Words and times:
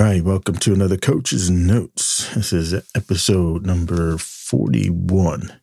All 0.00 0.06
right, 0.06 0.22
welcome 0.22 0.54
to 0.58 0.72
another 0.72 0.96
Coach's 0.96 1.50
Notes. 1.50 2.32
This 2.32 2.52
is 2.52 2.72
episode 2.94 3.66
number 3.66 4.16
41. 4.16 5.60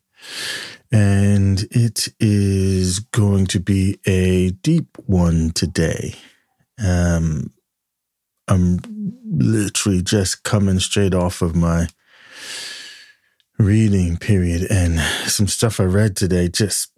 And 0.92 1.65
it 1.71 2.09
is 2.19 3.00
going 3.00 3.45
to 3.45 3.61
be 3.61 3.98
a 4.06 4.50
deep 4.51 4.98
one 5.06 5.51
today. 5.51 6.16
Um, 6.85 7.53
I'm 8.50 8.79
literally 9.25 10.02
just 10.02 10.43
coming 10.43 10.79
straight 10.79 11.13
off 11.13 11.41
of 11.41 11.55
my 11.55 11.88
reading 13.57 14.17
period, 14.17 14.70
and 14.70 14.99
some 15.29 15.47
stuff 15.47 15.79
I 15.79 15.86
read 15.86 16.17
today 16.17 16.49
just 16.49 16.91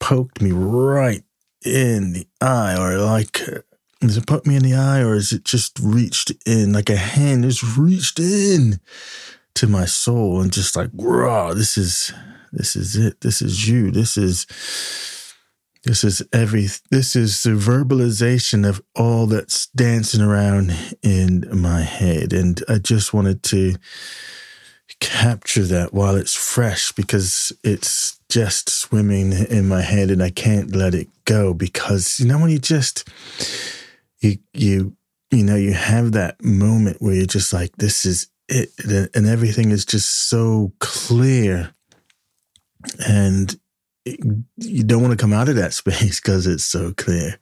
poked 0.00 0.40
me 0.40 0.52
right 0.52 1.24
in 1.62 2.14
the 2.14 2.26
eye, 2.40 2.74
or 2.74 2.96
like 2.96 3.38
does 4.00 4.16
it 4.16 4.26
put 4.26 4.46
me 4.46 4.56
in 4.56 4.62
the 4.62 4.74
eye 4.74 5.00
or 5.00 5.14
is 5.14 5.32
it 5.32 5.44
just 5.44 5.78
reached 5.82 6.32
in 6.46 6.72
like 6.72 6.88
a 6.88 6.96
hand 6.96 7.44
just 7.44 7.76
reached 7.76 8.18
in 8.20 8.80
to 9.54 9.66
my 9.66 9.84
soul 9.84 10.40
and 10.40 10.52
just 10.52 10.76
like 10.76 10.90
raw 10.94 11.52
this 11.52 11.76
is 11.76 12.12
this 12.52 12.76
is 12.76 12.96
it. 12.96 13.20
This 13.20 13.42
is 13.42 13.68
you. 13.68 13.90
This 13.90 14.16
is 14.16 14.46
this 15.84 16.04
is 16.04 16.22
every 16.32 16.66
this 16.90 17.14
is 17.14 17.42
the 17.42 17.50
verbalization 17.50 18.68
of 18.68 18.82
all 18.96 19.26
that's 19.26 19.66
dancing 19.68 20.20
around 20.20 20.96
in 21.02 21.48
my 21.52 21.82
head. 21.82 22.32
And 22.32 22.62
i 22.68 22.78
just 22.78 23.14
wanted 23.14 23.42
to 23.44 23.74
capture 25.00 25.64
that 25.64 25.92
while 25.92 26.16
it's 26.16 26.34
fresh 26.34 26.92
because 26.92 27.52
it's 27.62 28.18
just 28.28 28.68
swimming 28.68 29.32
in 29.32 29.68
my 29.68 29.80
head 29.80 30.10
and 30.10 30.20
i 30.20 30.30
can't 30.30 30.74
let 30.74 30.92
it 30.92 31.08
go 31.24 31.54
because 31.54 32.18
you 32.18 32.26
know 32.26 32.38
when 32.38 32.50
you 32.50 32.58
just 32.58 33.08
you 34.20 34.38
you 34.52 34.96
you 35.30 35.44
know 35.44 35.56
you 35.56 35.72
have 35.72 36.12
that 36.12 36.42
moment 36.42 37.00
where 37.00 37.14
you're 37.14 37.26
just 37.26 37.52
like 37.52 37.76
this 37.76 38.06
is 38.06 38.28
it. 38.48 38.70
And 39.14 39.26
everything 39.26 39.70
is 39.70 39.84
just 39.84 40.28
so 40.28 40.72
clear. 40.80 41.72
And 43.06 43.58
you 44.04 44.84
don't 44.84 45.02
want 45.02 45.12
to 45.12 45.22
come 45.22 45.32
out 45.32 45.48
of 45.48 45.56
that 45.56 45.72
space 45.74 46.20
because 46.20 46.46
it's 46.46 46.64
so 46.64 46.92
clear. 46.96 47.38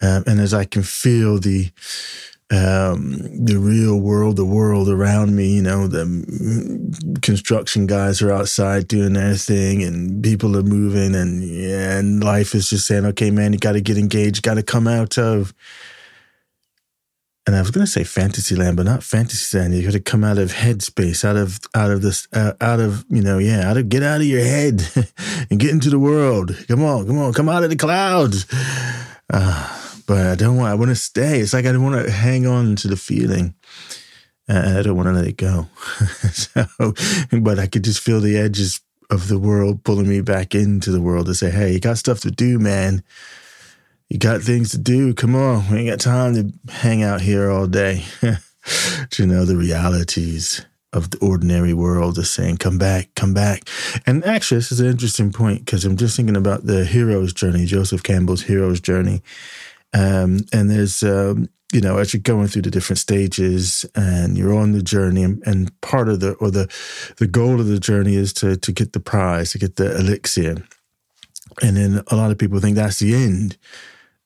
Um, 0.00 0.24
and 0.26 0.40
as 0.40 0.52
i 0.52 0.64
can 0.64 0.82
feel 0.82 1.38
the 1.38 1.70
um, 2.50 3.46
the 3.46 3.56
real 3.56 3.98
world, 3.98 4.36
the 4.36 4.44
world 4.44 4.90
around 4.90 5.34
me, 5.34 5.54
you 5.54 5.62
know, 5.62 5.86
the 5.86 7.18
construction 7.22 7.86
guys 7.86 8.20
are 8.20 8.30
outside 8.30 8.88
doing 8.88 9.14
their 9.14 9.36
thing 9.36 9.82
and 9.82 10.22
people 10.22 10.54
are 10.58 10.62
moving 10.62 11.14
and, 11.14 11.42
and 11.42 12.22
life 12.22 12.54
is 12.54 12.68
just 12.68 12.86
saying, 12.86 13.06
okay, 13.06 13.30
man, 13.30 13.54
you 13.54 13.58
got 13.58 13.72
to 13.72 13.80
get 13.80 13.96
engaged, 13.96 14.42
got 14.42 14.54
to 14.54 14.62
come 14.62 14.86
out 14.86 15.16
of 15.16 15.54
and 17.46 17.56
I 17.56 17.60
was 17.60 17.72
going 17.72 17.84
to 17.84 17.90
say 17.90 18.04
Fantasyland, 18.04 18.76
but 18.76 18.86
not 18.86 19.02
Fantasyland. 19.02 19.74
You 19.74 19.82
got 19.82 19.92
to 19.92 20.00
come 20.00 20.22
out 20.22 20.38
of 20.38 20.52
headspace, 20.52 21.24
out 21.24 21.36
of 21.36 21.58
out 21.74 21.90
of 21.90 22.00
this, 22.00 22.28
uh, 22.32 22.52
out 22.60 22.78
of 22.78 23.04
you 23.08 23.22
know, 23.22 23.38
yeah, 23.38 23.68
out 23.68 23.76
of 23.76 23.88
get 23.88 24.02
out 24.02 24.20
of 24.20 24.26
your 24.26 24.44
head 24.44 24.82
and 25.50 25.58
get 25.58 25.70
into 25.70 25.90
the 25.90 25.98
world. 25.98 26.56
Come 26.68 26.84
on, 26.84 27.06
come 27.06 27.18
on, 27.18 27.32
come 27.32 27.48
out 27.48 27.64
of 27.64 27.70
the 27.70 27.76
clouds. 27.76 28.46
Uh, 29.32 30.02
but 30.06 30.26
I 30.26 30.34
don't 30.36 30.56
want. 30.56 30.70
I 30.70 30.74
want 30.74 30.90
to 30.90 30.96
stay. 30.96 31.40
It's 31.40 31.52
like 31.52 31.66
I 31.66 31.72
don't 31.72 31.82
want 31.82 32.06
to 32.06 32.12
hang 32.12 32.46
on 32.46 32.76
to 32.76 32.88
the 32.88 32.96
feeling. 32.96 33.54
Uh, 34.48 34.76
I 34.78 34.82
don't 34.82 34.96
want 34.96 35.08
to 35.08 35.12
let 35.12 35.26
it 35.26 35.36
go. 35.36 35.66
so, 36.32 36.64
but 37.40 37.58
I 37.58 37.66
could 37.66 37.82
just 37.82 38.00
feel 38.00 38.20
the 38.20 38.36
edges 38.36 38.80
of 39.10 39.28
the 39.28 39.38
world 39.38 39.82
pulling 39.84 40.08
me 40.08 40.20
back 40.20 40.54
into 40.54 40.92
the 40.92 41.00
world 41.00 41.26
to 41.26 41.34
say, 41.34 41.50
"Hey, 41.50 41.72
you 41.72 41.80
got 41.80 41.98
stuff 41.98 42.20
to 42.20 42.30
do, 42.30 42.60
man." 42.60 43.02
You 44.12 44.18
got 44.18 44.42
things 44.42 44.72
to 44.72 44.78
do. 44.78 45.14
Come 45.14 45.34
on. 45.34 45.70
We 45.70 45.78
ain't 45.78 45.88
got 45.88 46.00
time 46.00 46.34
to 46.34 46.70
hang 46.70 47.02
out 47.02 47.22
here 47.22 47.50
all 47.50 47.66
day. 47.66 48.04
you 49.16 49.26
know, 49.26 49.46
the 49.46 49.56
realities 49.56 50.66
of 50.92 51.10
the 51.12 51.18
ordinary 51.20 51.72
world 51.72 52.18
is 52.18 52.30
saying, 52.30 52.58
come 52.58 52.76
back, 52.76 53.08
come 53.14 53.32
back. 53.32 53.66
And 54.04 54.22
actually, 54.26 54.58
this 54.58 54.70
is 54.70 54.80
an 54.80 54.88
interesting 54.88 55.32
point 55.32 55.64
because 55.64 55.86
I'm 55.86 55.96
just 55.96 56.14
thinking 56.14 56.36
about 56.36 56.66
the 56.66 56.84
hero's 56.84 57.32
journey, 57.32 57.64
Joseph 57.64 58.02
Campbell's 58.02 58.42
hero's 58.42 58.82
journey. 58.82 59.22
Um, 59.94 60.40
and 60.52 60.70
there's, 60.70 61.02
um, 61.02 61.48
you 61.72 61.80
know, 61.80 61.96
as 61.96 62.12
you're 62.12 62.20
going 62.20 62.48
through 62.48 62.62
the 62.62 62.70
different 62.70 62.98
stages 62.98 63.86
and 63.94 64.36
you're 64.36 64.54
on 64.54 64.72
the 64.72 64.82
journey 64.82 65.22
and, 65.22 65.42
and 65.46 65.80
part 65.80 66.10
of 66.10 66.20
the, 66.20 66.32
or 66.34 66.50
the, 66.50 66.70
the 67.16 67.26
goal 67.26 67.60
of 67.60 67.66
the 67.66 67.80
journey 67.80 68.16
is 68.16 68.34
to, 68.34 68.58
to 68.58 68.72
get 68.72 68.92
the 68.92 69.00
prize, 69.00 69.52
to 69.52 69.58
get 69.58 69.76
the 69.76 69.96
elixir. 69.96 70.56
And 71.62 71.78
then 71.78 72.02
a 72.08 72.16
lot 72.16 72.30
of 72.30 72.36
people 72.36 72.60
think 72.60 72.76
that's 72.76 72.98
the 72.98 73.14
end 73.14 73.56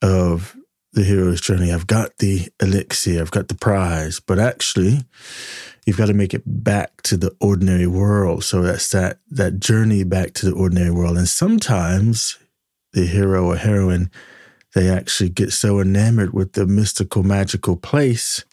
of 0.02 0.56
the 0.92 1.04
hero's 1.04 1.40
journey. 1.40 1.72
I've 1.72 1.86
got 1.86 2.16
the 2.18 2.48
elixir, 2.60 3.20
I've 3.20 3.30
got 3.30 3.48
the 3.48 3.54
prize, 3.54 4.18
but 4.18 4.38
actually, 4.38 5.04
you've 5.84 5.98
got 5.98 6.06
to 6.06 6.14
make 6.14 6.34
it 6.34 6.42
back 6.46 7.02
to 7.02 7.16
the 7.16 7.34
ordinary 7.40 7.86
world. 7.86 8.44
So 8.44 8.62
that's 8.62 8.90
that 8.90 9.18
that 9.30 9.60
journey 9.60 10.04
back 10.04 10.32
to 10.34 10.46
the 10.46 10.54
ordinary 10.54 10.90
world. 10.90 11.18
And 11.18 11.28
sometimes 11.28 12.38
the 12.92 13.06
hero 13.06 13.44
or 13.44 13.56
heroine, 13.56 14.10
they 14.74 14.88
actually 14.88 15.28
get 15.28 15.52
so 15.52 15.80
enamored 15.80 16.32
with 16.32 16.52
the 16.52 16.66
mystical, 16.66 17.22
magical 17.22 17.76
place 17.76 18.44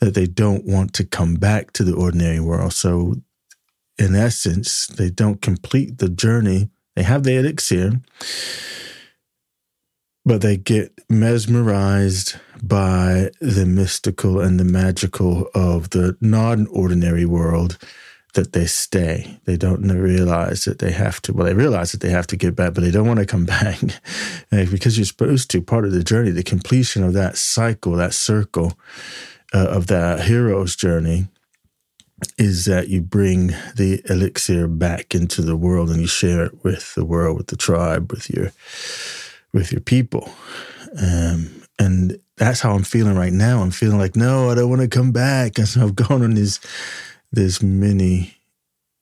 that 0.00 0.14
they 0.14 0.26
don't 0.26 0.64
want 0.64 0.92
to 0.94 1.04
come 1.04 1.34
back 1.34 1.72
to 1.72 1.84
the 1.84 1.94
ordinary 1.94 2.40
world. 2.40 2.72
So, 2.72 3.22
in 3.96 4.16
essence, 4.16 4.88
they 4.88 5.08
don't 5.08 5.40
complete 5.40 5.98
the 5.98 6.08
journey. 6.08 6.68
They 6.96 7.04
have 7.04 7.22
the 7.22 7.36
elixir 7.36 8.00
but 10.24 10.40
they 10.40 10.56
get 10.56 10.92
mesmerized 11.08 12.36
by 12.62 13.30
the 13.40 13.66
mystical 13.66 14.40
and 14.40 14.58
the 14.58 14.64
magical 14.64 15.48
of 15.54 15.90
the 15.90 16.16
non 16.20 16.66
ordinary 16.68 17.26
world 17.26 17.78
that 18.34 18.52
they 18.52 18.66
stay. 18.66 19.38
They 19.44 19.56
don't 19.56 19.82
realize 19.82 20.64
that 20.64 20.80
they 20.80 20.92
have 20.92 21.22
to, 21.22 21.32
well, 21.32 21.46
they 21.46 21.54
realize 21.54 21.92
that 21.92 22.00
they 22.00 22.10
have 22.10 22.26
to 22.28 22.36
get 22.36 22.56
back, 22.56 22.74
but 22.74 22.82
they 22.82 22.90
don't 22.90 23.06
want 23.06 23.20
to 23.20 23.26
come 23.26 23.44
back 23.46 23.78
because 24.50 24.98
you're 24.98 25.04
supposed 25.04 25.50
to. 25.50 25.62
Part 25.62 25.84
of 25.84 25.92
the 25.92 26.04
journey, 26.04 26.30
the 26.30 26.42
completion 26.42 27.02
of 27.02 27.12
that 27.14 27.36
cycle, 27.36 27.92
that 27.92 28.14
circle 28.14 28.78
uh, 29.52 29.66
of 29.68 29.86
that 29.88 30.22
hero's 30.22 30.74
journey 30.74 31.28
is 32.38 32.64
that 32.64 32.88
you 32.88 33.00
bring 33.02 33.48
the 33.76 34.00
elixir 34.08 34.66
back 34.68 35.14
into 35.14 35.42
the 35.42 35.56
world 35.56 35.90
and 35.90 36.00
you 36.00 36.06
share 36.06 36.44
it 36.44 36.64
with 36.64 36.94
the 36.94 37.04
world, 37.04 37.36
with 37.36 37.48
the 37.48 37.56
tribe, 37.56 38.10
with 38.10 38.30
your 38.30 38.52
with 39.54 39.72
your 39.72 39.80
people. 39.80 40.28
Um, 41.00 41.62
and 41.78 42.18
that's 42.36 42.60
how 42.60 42.72
I'm 42.72 42.84
feeling 42.84 43.16
right 43.16 43.32
now. 43.32 43.62
I'm 43.62 43.70
feeling 43.70 43.98
like, 43.98 44.16
no, 44.16 44.50
I 44.50 44.54
don't 44.54 44.68
want 44.68 44.82
to 44.82 44.88
come 44.88 45.12
back. 45.12 45.58
And 45.58 45.66
so 45.66 45.82
I've 45.82 45.96
gone 45.96 46.22
on 46.22 46.34
this 46.34 46.60
this 47.32 47.62
mini 47.62 48.36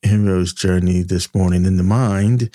hero's 0.03 0.53
journey 0.53 1.03
this 1.03 1.33
morning 1.35 1.65
in 1.65 1.77
the 1.77 1.83
mind, 1.83 2.51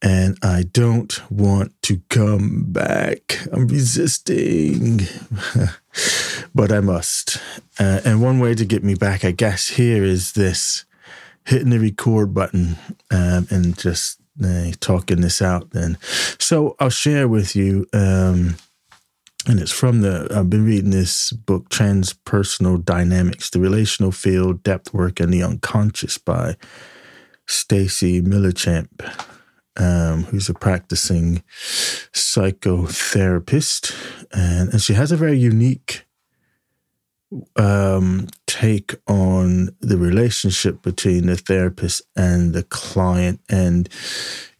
and 0.00 0.38
I 0.42 0.62
don't 0.62 1.30
want 1.30 1.74
to 1.82 2.00
come 2.08 2.64
back. 2.68 3.40
I'm 3.52 3.66
resisting, 3.66 5.00
but 6.54 6.70
I 6.70 6.80
must. 6.80 7.38
Uh, 7.78 8.00
and 8.04 8.22
one 8.22 8.38
way 8.38 8.54
to 8.54 8.64
get 8.64 8.84
me 8.84 8.94
back, 8.94 9.24
I 9.24 9.32
guess, 9.32 9.68
here 9.68 10.04
is 10.04 10.32
this 10.32 10.84
hitting 11.44 11.70
the 11.70 11.80
record 11.80 12.32
button 12.34 12.76
um, 13.10 13.46
and 13.50 13.76
just 13.76 14.17
uh, 14.44 14.72
talking 14.80 15.20
this 15.20 15.42
out 15.42 15.70
then. 15.70 15.98
So 16.38 16.76
I'll 16.78 16.90
share 16.90 17.28
with 17.28 17.54
you, 17.56 17.86
um, 17.92 18.56
and 19.46 19.60
it's 19.60 19.72
from 19.72 20.00
the, 20.02 20.28
I've 20.34 20.50
been 20.50 20.64
reading 20.64 20.90
this 20.90 21.32
book, 21.32 21.68
Transpersonal 21.70 22.84
Dynamics, 22.84 23.50
The 23.50 23.60
Relational 23.60 24.12
Field, 24.12 24.62
Depth 24.62 24.92
Work, 24.92 25.20
and 25.20 25.32
the 25.32 25.42
Unconscious 25.42 26.18
by 26.18 26.56
Stacey 27.46 28.20
Millichamp, 28.20 29.10
um, 29.76 30.24
who's 30.24 30.48
a 30.48 30.54
practicing 30.54 31.42
psychotherapist. 32.12 33.94
And, 34.32 34.70
and 34.70 34.82
she 34.82 34.94
has 34.94 35.12
a 35.12 35.16
very 35.16 35.38
unique 35.38 36.04
um, 37.56 38.26
take 38.48 38.94
on 39.06 39.68
the 39.80 39.98
relationship 39.98 40.82
between 40.82 41.26
the 41.26 41.36
therapist 41.36 42.02
and 42.16 42.54
the 42.54 42.64
client. 42.64 43.40
And, 43.48 43.88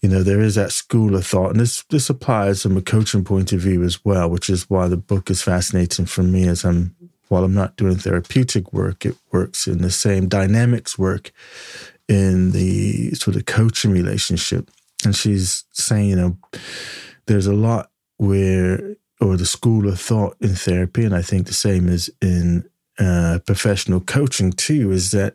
you 0.00 0.08
know, 0.10 0.22
there 0.22 0.40
is 0.40 0.54
that 0.54 0.72
school 0.72 1.16
of 1.16 1.26
thought, 1.26 1.50
and 1.50 1.60
this, 1.60 1.82
this 1.90 2.10
applies 2.10 2.62
from 2.62 2.76
a 2.76 2.82
coaching 2.82 3.24
point 3.24 3.52
of 3.52 3.60
view 3.60 3.82
as 3.82 4.04
well, 4.04 4.28
which 4.28 4.50
is 4.50 4.68
why 4.68 4.86
the 4.86 4.98
book 4.98 5.30
is 5.30 5.42
fascinating 5.42 6.04
for 6.04 6.22
me 6.22 6.46
as 6.46 6.64
I'm, 6.64 6.94
while 7.28 7.44
I'm 7.44 7.54
not 7.54 7.76
doing 7.76 7.96
therapeutic 7.96 8.72
work, 8.72 9.06
it 9.06 9.16
works 9.32 9.66
in 9.66 9.78
the 9.78 9.90
same 9.90 10.28
dynamics 10.28 10.98
work 10.98 11.32
in 12.08 12.52
the 12.52 13.12
sort 13.14 13.36
of 13.36 13.46
coaching 13.46 13.90
relationship. 13.90 14.70
And 15.04 15.16
she's 15.16 15.64
saying, 15.72 16.10
you 16.10 16.16
know, 16.16 16.36
there's 17.26 17.46
a 17.46 17.54
lot 17.54 17.90
where 18.18 18.96
or 19.20 19.36
the 19.36 19.46
school 19.46 19.88
of 19.88 20.00
thought 20.00 20.36
in 20.40 20.54
therapy, 20.54 21.04
and 21.04 21.14
I 21.14 21.22
think 21.22 21.46
the 21.46 21.54
same 21.54 21.88
is 21.88 22.10
in 22.22 22.68
uh, 22.98 23.38
professional 23.46 24.00
coaching 24.00 24.52
too, 24.52 24.92
is 24.92 25.10
that 25.10 25.34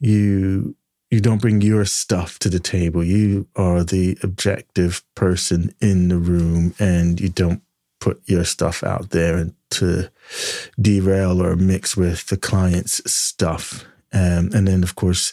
you 0.00 0.74
you 1.10 1.20
don't 1.20 1.42
bring 1.42 1.60
your 1.60 1.84
stuff 1.84 2.38
to 2.38 2.48
the 2.48 2.58
table. 2.58 3.04
You 3.04 3.46
are 3.54 3.84
the 3.84 4.16
objective 4.22 5.02
person 5.14 5.74
in 5.80 6.08
the 6.08 6.18
room, 6.18 6.74
and 6.78 7.20
you 7.20 7.28
don't 7.28 7.62
put 8.00 8.20
your 8.26 8.44
stuff 8.44 8.82
out 8.82 9.10
there 9.10 9.36
and 9.36 9.54
to 9.70 10.10
derail 10.80 11.40
or 11.40 11.54
mix 11.54 11.96
with 11.96 12.26
the 12.26 12.36
client's 12.36 13.00
stuff. 13.10 13.84
Um, 14.12 14.50
and 14.52 14.68
then, 14.68 14.82
of 14.82 14.94
course, 14.94 15.32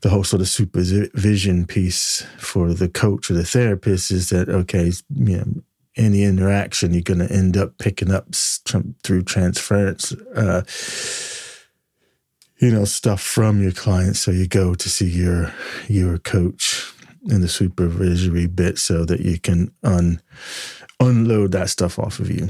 the 0.00 0.08
whole 0.08 0.24
sort 0.24 0.42
of 0.42 0.48
supervision 0.48 1.66
piece 1.66 2.26
for 2.38 2.72
the 2.74 2.88
coach 2.88 3.30
or 3.30 3.34
the 3.34 3.44
therapist 3.44 4.10
is 4.10 4.30
that, 4.30 4.48
okay, 4.48 4.90
you 5.14 5.36
know, 5.36 5.62
any 5.98 6.22
interaction, 6.22 6.94
you're 6.94 7.02
going 7.02 7.26
to 7.26 7.32
end 7.32 7.56
up 7.56 7.78
picking 7.78 8.10
up 8.10 8.34
through 9.02 9.22
transference, 9.22 10.12
uh, 10.34 10.62
you 12.58 12.70
know, 12.72 12.84
stuff 12.84 13.20
from 13.20 13.62
your 13.62 13.72
client. 13.72 14.16
So 14.16 14.30
you 14.30 14.46
go 14.46 14.74
to 14.74 14.88
see 14.88 15.08
your 15.08 15.52
your 15.88 16.18
coach 16.18 16.92
in 17.28 17.40
the 17.40 17.48
supervisory 17.48 18.46
bit 18.46 18.78
so 18.78 19.04
that 19.04 19.20
you 19.20 19.38
can 19.38 19.72
un 19.82 20.20
unload 21.00 21.52
that 21.52 21.70
stuff 21.70 21.98
off 21.98 22.18
of 22.18 22.30
you. 22.30 22.48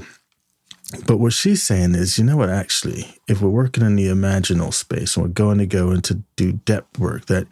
But 1.06 1.18
what 1.18 1.34
she's 1.34 1.62
saying 1.62 1.94
is, 1.94 2.16
you 2.16 2.24
know 2.24 2.38
what, 2.38 2.48
actually, 2.48 3.14
if 3.28 3.42
we're 3.42 3.50
working 3.50 3.84
in 3.84 3.96
the 3.96 4.06
imaginal 4.06 4.72
space 4.72 5.16
and 5.16 5.26
we're 5.26 5.32
going 5.32 5.58
to 5.58 5.66
go 5.66 5.90
into 5.90 6.22
do 6.36 6.52
depth 6.52 6.98
work, 6.98 7.26
that 7.26 7.46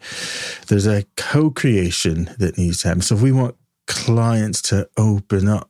there's 0.67 0.87
a 0.87 1.05
co 1.17 1.51
creation 1.51 2.33
that 2.39 2.57
needs 2.57 2.81
to 2.81 2.87
happen. 2.87 3.01
So 3.01 3.15
if 3.15 3.21
we 3.21 3.31
want 3.31 3.55
clients 3.87 4.61
to 4.63 4.89
open 4.97 5.47
up, 5.47 5.69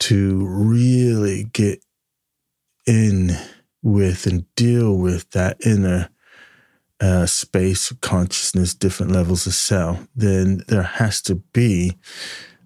to 0.00 0.46
really 0.46 1.44
get 1.44 1.82
in 2.86 3.30
with 3.82 4.26
and 4.26 4.52
deal 4.54 4.96
with 4.96 5.30
that 5.30 5.56
inner 5.64 6.10
uh, 7.00 7.26
space, 7.26 7.90
of 7.90 8.00
consciousness, 8.00 8.74
different 8.74 9.12
levels 9.12 9.46
of 9.46 9.54
self, 9.54 10.06
then 10.14 10.62
there 10.68 10.82
has 10.82 11.20
to 11.22 11.36
be 11.52 11.96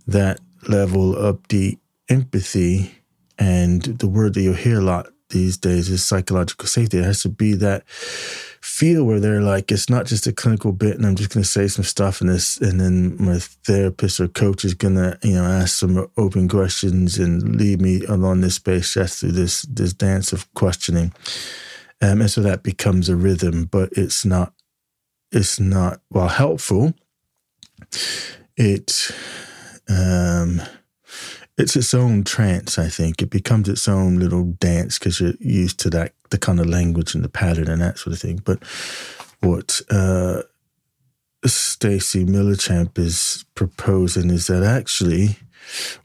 that 0.07 0.41
level 0.69 1.17
of 1.17 1.47
deep 1.49 1.81
empathy 2.09 2.95
and 3.39 3.83
the 3.83 4.07
word 4.07 4.35
that 4.35 4.43
you'll 4.43 4.55
hear 4.55 4.79
a 4.79 4.85
lot 4.85 5.09
these 5.31 5.57
days 5.57 5.89
is 5.89 6.05
psychological 6.05 6.69
safety. 6.69 6.99
It 6.99 7.05
has 7.05 7.23
to 7.23 7.29
be 7.29 7.55
that 7.55 7.89
feel 7.89 9.05
where 9.05 9.21
they're 9.21 9.41
like, 9.41 9.73
it's 9.73 9.89
not 9.89 10.07
just 10.07 10.27
a 10.27 10.33
clinical 10.33 10.73
bit 10.73 10.97
and 10.97 11.07
I'm 11.07 11.17
just 11.17 11.31
going 11.31 11.43
to 11.43 11.49
say 11.49 11.67
some 11.67 11.85
stuff 11.85 12.21
and 12.21 12.29
this, 12.29 12.59
and 12.59 12.81
then 12.81 13.17
my 13.19 13.39
therapist 13.39 14.21
or 14.21 14.29
coach 14.29 14.65
is 14.65 14.75
going 14.75 14.97
to, 14.97 15.19
you 15.23 15.35
know, 15.35 15.45
ask 15.45 15.77
some 15.77 16.11
open 16.17 16.49
questions 16.49 17.19
and 17.19 17.57
lead 17.57 17.81
me 17.81 18.05
along 18.05 18.43
this 18.43 18.57
space 18.57 18.93
just 18.93 19.21
through 19.21 19.33
this, 19.33 19.63
this 19.63 19.93
dance 19.93 20.33
of 20.33 20.53
questioning. 20.55 21.13
Um, 22.03 22.21
and 22.21 22.31
so 22.31 22.43
that 22.43 22.63
becomes 22.63 23.09
a 23.09 23.17
rhythm, 23.17 23.65
but 23.65 23.91
it's 23.93 24.25
not, 24.25 24.53
it's 25.33 25.59
not, 25.59 26.01
while 26.09 26.29
helpful, 26.29 26.95
it, 28.57 29.11
um, 29.89 30.61
it's 31.61 31.77
its 31.77 31.95
own 31.95 32.25
trance, 32.25 32.79
I 32.79 32.89
think. 32.89 33.23
It 33.23 33.31
becomes 33.31 33.69
its 33.69 33.87
own 33.87 34.19
little 34.19 34.45
dance 34.45 34.99
because 34.99 35.21
you're 35.21 35.35
used 35.41 35.79
to 35.81 35.91
that, 35.91 36.15
the 36.31 36.39
kind 36.39 36.59
of 36.59 36.67
language 36.67 37.15
and 37.15 37.23
the 37.23 37.29
pattern 37.29 37.69
and 37.69 37.81
that 37.83 37.99
sort 37.99 38.15
of 38.15 38.21
thing. 38.21 38.41
But 38.45 38.63
what 39.41 39.81
uh, 39.91 40.43
Stacey 41.47 42.25
Millichamp 42.25 42.99
is 42.99 43.45
proposing 43.55 44.31
is 44.31 44.47
that 44.47 44.63
actually, 44.63 45.37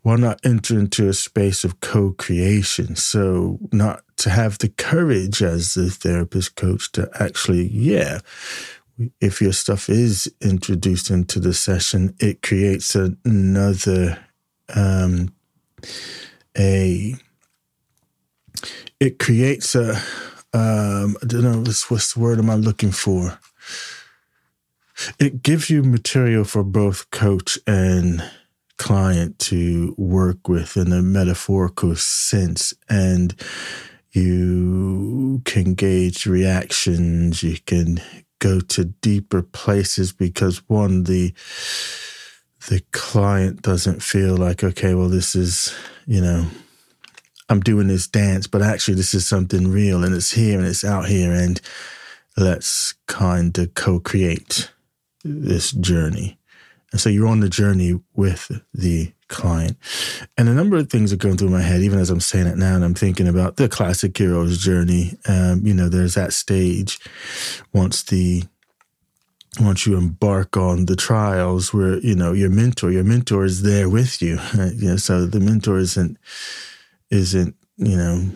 why 0.03 0.15
not 0.17 0.39
enter 0.45 0.77
into 0.77 1.07
a 1.07 1.13
space 1.13 1.63
of 1.63 1.79
co 1.79 2.11
creation? 2.11 2.95
So, 2.95 3.59
not 3.71 4.03
to 4.17 4.29
have 4.29 4.57
the 4.57 4.69
courage 4.69 5.41
as 5.41 5.73
the 5.73 5.89
therapist 5.89 6.55
coach 6.55 6.91
to 6.93 7.09
actually, 7.19 7.67
yeah, 7.67 8.19
if 9.19 9.41
your 9.41 9.53
stuff 9.53 9.89
is 9.89 10.31
introduced 10.41 11.09
into 11.09 11.39
the 11.39 11.53
session, 11.53 12.15
it 12.19 12.41
creates 12.41 12.95
another 12.95 14.19
um, 14.73 15.33
a 16.57 17.15
it 18.99 19.19
creates 19.19 19.75
a 19.75 20.01
um, 20.53 21.17
I 21.21 21.25
don't 21.25 21.43
know 21.43 21.59
what's, 21.59 21.91
what's 21.91 22.13
the 22.13 22.21
word 22.21 22.39
am 22.39 22.49
I 22.49 22.55
looking 22.55 22.91
for? 22.91 23.39
It 25.19 25.43
gives 25.43 25.69
you 25.69 25.83
material 25.83 26.45
for 26.45 26.63
both 26.63 27.11
coach 27.11 27.59
and 27.67 28.23
client 28.77 29.37
to 29.39 29.93
work 29.97 30.47
with 30.47 30.77
in 30.77 30.93
a 30.93 31.01
metaphorical 31.01 31.95
sense, 31.97 32.73
and 32.89 33.35
you 34.11 35.41
can 35.43 35.73
gauge 35.73 36.25
reactions. 36.25 37.43
You 37.43 37.57
can 37.65 38.01
go 38.39 38.61
to 38.61 38.85
deeper 38.85 39.41
places 39.41 40.13
because 40.13 40.59
one 40.69 41.03
the 41.03 41.33
the 42.67 42.81
client 42.91 43.61
doesn't 43.61 44.01
feel 44.01 44.35
like, 44.37 44.63
okay, 44.63 44.93
well, 44.93 45.09
this 45.09 45.35
is, 45.35 45.75
you 46.05 46.21
know, 46.21 46.47
I'm 47.49 47.59
doing 47.59 47.87
this 47.87 48.07
dance, 48.07 48.47
but 48.47 48.61
actually 48.61 48.95
this 48.95 49.13
is 49.13 49.27
something 49.27 49.67
real 49.67 50.03
and 50.03 50.15
it's 50.15 50.31
here 50.31 50.57
and 50.57 50.67
it's 50.67 50.83
out 50.83 51.07
here. 51.07 51.31
And 51.31 51.61
let's 52.37 52.93
kind 53.07 53.57
of 53.57 53.73
co 53.75 53.99
create 53.99 54.71
this 55.23 55.71
journey. 55.71 56.39
And 56.91 57.01
so 57.01 57.09
you're 57.09 57.27
on 57.27 57.41
the 57.41 57.49
journey 57.49 57.99
with 58.15 58.51
the 58.73 59.11
client. 59.27 59.77
And 60.37 60.47
a 60.47 60.53
number 60.53 60.77
of 60.77 60.89
things 60.89 61.11
are 61.11 61.17
going 61.17 61.37
through 61.37 61.49
my 61.49 61.61
head, 61.61 61.81
even 61.81 61.99
as 61.99 62.09
I'm 62.09 62.19
saying 62.19 62.47
it 62.47 62.57
now, 62.57 62.75
and 62.75 62.85
I'm 62.85 62.93
thinking 62.93 63.27
about 63.27 63.57
the 63.57 63.67
classic 63.67 64.17
hero's 64.17 64.59
journey. 64.59 65.17
Um, 65.27 65.65
you 65.65 65.73
know, 65.73 65.89
there's 65.89 66.13
that 66.13 66.33
stage 66.33 66.99
once 67.73 68.03
the 68.03 68.43
once 69.59 69.85
you 69.85 69.97
embark 69.97 70.57
on 70.57 70.85
the 70.85 70.95
trials 70.95 71.73
where 71.73 71.99
you 71.99 72.15
know 72.15 72.33
your 72.33 72.49
mentor 72.49 72.91
your 72.91 73.03
mentor 73.03 73.45
is 73.45 73.61
there 73.61 73.89
with 73.89 74.21
you 74.21 74.39
you 74.75 74.89
know 74.89 74.97
so 74.97 75.25
the 75.25 75.39
mentor 75.39 75.77
isn't 75.77 76.17
isn't 77.09 77.55
you 77.77 77.95
know 77.95 78.29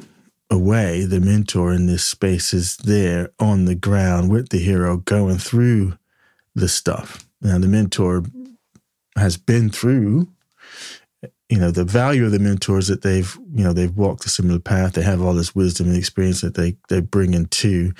away. 0.49 1.05
The 1.05 1.19
mentor 1.19 1.73
in 1.73 1.85
this 1.85 2.03
space 2.03 2.53
is 2.53 2.77
there 2.77 3.31
on 3.39 3.65
the 3.65 3.75
ground 3.75 4.31
with 4.31 4.49
the 4.49 4.59
hero 4.59 4.97
going 4.97 5.37
through 5.37 5.97
the 6.55 6.67
stuff. 6.67 7.25
Now 7.41 7.59
the 7.59 7.67
mentor 7.67 8.23
has 9.15 9.37
been 9.37 9.69
through 9.69 10.27
you 11.49 11.57
know 11.57 11.71
the 11.71 11.83
value 11.83 12.25
of 12.25 12.31
the 12.31 12.39
mentors 12.39 12.87
that 12.87 13.01
they've 13.01 13.35
you 13.53 13.63
know 13.63 13.73
they've 13.73 13.95
walked 13.95 14.25
a 14.25 14.29
similar 14.29 14.59
path. 14.59 14.93
They 14.93 15.01
have 15.01 15.21
all 15.21 15.33
this 15.33 15.55
wisdom 15.55 15.87
and 15.87 15.97
experience 15.97 16.41
that 16.41 16.53
they 16.53 16.77
they 16.89 17.01
bring 17.01 17.33
into 17.33 17.91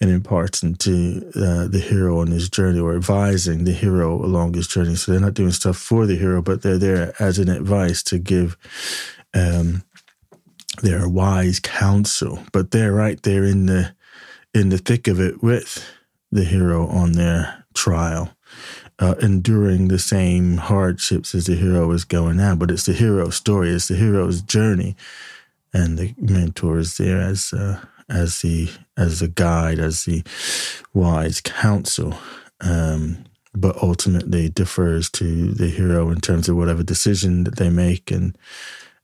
and 0.00 0.10
imparts 0.10 0.62
into 0.62 1.30
uh, 1.36 1.68
the 1.68 1.84
hero 1.86 2.20
on 2.20 2.28
his 2.28 2.48
journey 2.48 2.80
or 2.80 2.96
advising 2.96 3.64
the 3.64 3.72
hero 3.72 4.14
along 4.14 4.54
his 4.54 4.66
journey. 4.66 4.96
So 4.96 5.12
they're 5.12 5.20
not 5.20 5.34
doing 5.34 5.50
stuff 5.50 5.76
for 5.76 6.06
the 6.06 6.16
hero 6.16 6.40
but 6.40 6.62
they're 6.62 6.78
there 6.78 7.14
as 7.18 7.38
an 7.38 7.50
advice 7.50 8.02
to 8.04 8.18
give 8.18 8.56
um 9.34 9.82
their 10.82 11.08
wise 11.08 11.60
counsel. 11.60 12.42
But 12.52 12.70
they're 12.70 12.92
right 12.92 13.22
there 13.22 13.44
in 13.44 13.66
the 13.66 13.94
in 14.54 14.70
the 14.70 14.78
thick 14.78 15.06
of 15.06 15.20
it 15.20 15.42
with 15.42 15.86
the 16.32 16.44
hero 16.44 16.86
on 16.86 17.12
their 17.12 17.64
trial 17.74 18.30
uh, 18.98 19.14
enduring 19.20 19.88
the 19.88 19.98
same 19.98 20.56
hardships 20.56 21.34
as 21.34 21.46
the 21.46 21.54
hero 21.54 21.90
is 21.92 22.04
going 22.04 22.40
out, 22.40 22.58
but 22.58 22.70
it's 22.70 22.86
the 22.86 22.92
hero's 22.92 23.36
story, 23.36 23.70
it's 23.70 23.88
the 23.88 23.96
hero's 23.96 24.40
journey, 24.40 24.96
and 25.72 25.98
the 25.98 26.14
mentor 26.18 26.78
is 26.78 26.96
there 26.96 27.20
as 27.20 27.52
uh, 27.52 27.80
as 28.08 28.40
the 28.40 28.70
as 28.96 29.20
a 29.20 29.28
guide, 29.28 29.78
as 29.78 30.04
the 30.04 30.22
wise 30.94 31.40
counsel. 31.40 32.14
Um, 32.60 33.24
but 33.56 33.82
ultimately 33.82 34.50
defers 34.50 35.08
to 35.08 35.52
the 35.52 35.68
hero 35.68 36.10
in 36.10 36.20
terms 36.20 36.46
of 36.48 36.56
whatever 36.56 36.82
decision 36.82 37.44
that 37.44 37.56
they 37.56 37.70
make 37.70 38.10
and 38.10 38.36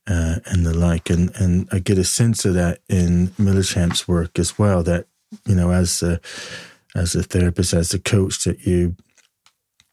uh, 0.06 0.36
and 0.46 0.66
the 0.66 0.76
like. 0.76 1.10
And 1.10 1.34
and 1.36 1.68
I 1.72 1.78
get 1.78 1.98
a 1.98 2.04
sense 2.04 2.44
of 2.44 2.54
that 2.54 2.80
in 2.88 3.28
Millichamp's 3.38 4.06
work 4.06 4.38
as 4.38 4.58
well. 4.58 4.82
That 4.82 5.06
you 5.46 5.54
know, 5.54 5.70
as 5.70 6.02
a 6.02 6.20
as 6.94 7.14
a 7.14 7.22
therapist, 7.22 7.72
as 7.72 7.94
a 7.94 7.98
coach, 7.98 8.44
that 8.44 8.66
you 8.66 8.96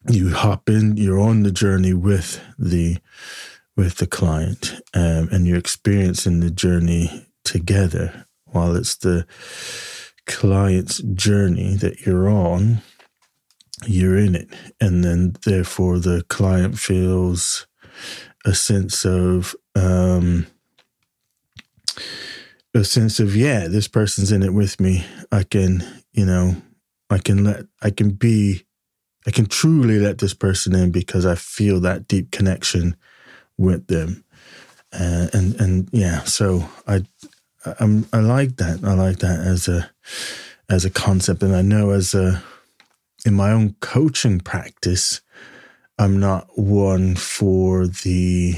you 0.07 0.33
hop 0.33 0.69
in, 0.69 0.97
you're 0.97 1.19
on 1.19 1.43
the 1.43 1.51
journey 1.51 1.93
with 1.93 2.41
the 2.57 2.97
with 3.75 3.97
the 3.97 4.07
client, 4.07 4.81
um, 4.93 5.29
and 5.31 5.47
you're 5.47 5.57
experiencing 5.57 6.39
the 6.39 6.51
journey 6.51 7.27
together. 7.43 8.25
While 8.45 8.75
it's 8.75 8.95
the 8.95 9.25
client's 10.25 10.99
journey 10.99 11.75
that 11.75 12.05
you're 12.05 12.29
on, 12.29 12.81
you're 13.85 14.17
in 14.17 14.35
it, 14.35 14.49
and 14.81 15.03
then 15.03 15.35
therefore 15.45 15.99
the 15.99 16.23
client 16.29 16.77
feels 16.77 17.67
a 18.45 18.53
sense 18.53 19.05
of 19.05 19.55
um, 19.75 20.47
a 22.73 22.83
sense 22.83 23.19
of 23.19 23.35
yeah, 23.35 23.67
this 23.67 23.87
person's 23.87 24.31
in 24.31 24.43
it 24.43 24.53
with 24.53 24.79
me. 24.79 25.05
I 25.31 25.43
can, 25.43 25.83
you 26.11 26.25
know, 26.25 26.55
I 27.09 27.17
can 27.17 27.43
let, 27.43 27.65
I 27.81 27.89
can 27.91 28.11
be 28.11 28.65
I 29.27 29.31
can 29.31 29.45
truly 29.45 29.99
let 29.99 30.19
this 30.19 30.33
person 30.33 30.75
in 30.75 30.91
because 30.91 31.25
I 31.25 31.35
feel 31.35 31.79
that 31.81 32.07
deep 32.07 32.31
connection 32.31 32.95
with 33.57 33.87
them. 33.87 34.23
Uh, 34.93 35.27
and 35.33 35.59
and 35.61 35.89
yeah, 35.91 36.23
so 36.23 36.67
I 36.87 37.03
I'm, 37.79 38.07
I 38.13 38.19
like 38.19 38.57
that. 38.57 38.83
I 38.83 38.93
like 38.93 39.19
that 39.19 39.39
as 39.39 39.67
a 39.67 39.89
as 40.69 40.85
a 40.85 40.89
concept, 40.89 41.43
and 41.43 41.55
I 41.55 41.61
know 41.61 41.91
as 41.91 42.13
a 42.13 42.43
in 43.25 43.33
my 43.33 43.51
own 43.51 43.75
coaching 43.81 44.39
practice, 44.39 45.21
I'm 45.97 46.19
not 46.19 46.47
one 46.55 47.15
for 47.15 47.87
the 47.87 48.53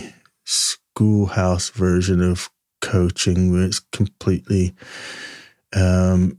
schoolhouse 0.46 1.70
version 1.70 2.22
of 2.22 2.50
coaching 2.82 3.52
where 3.52 3.64
it's 3.64 3.80
completely 3.80 4.76
um, 5.74 6.38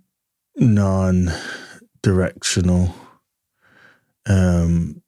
non-directional, 0.56 2.94
um, 4.26 5.02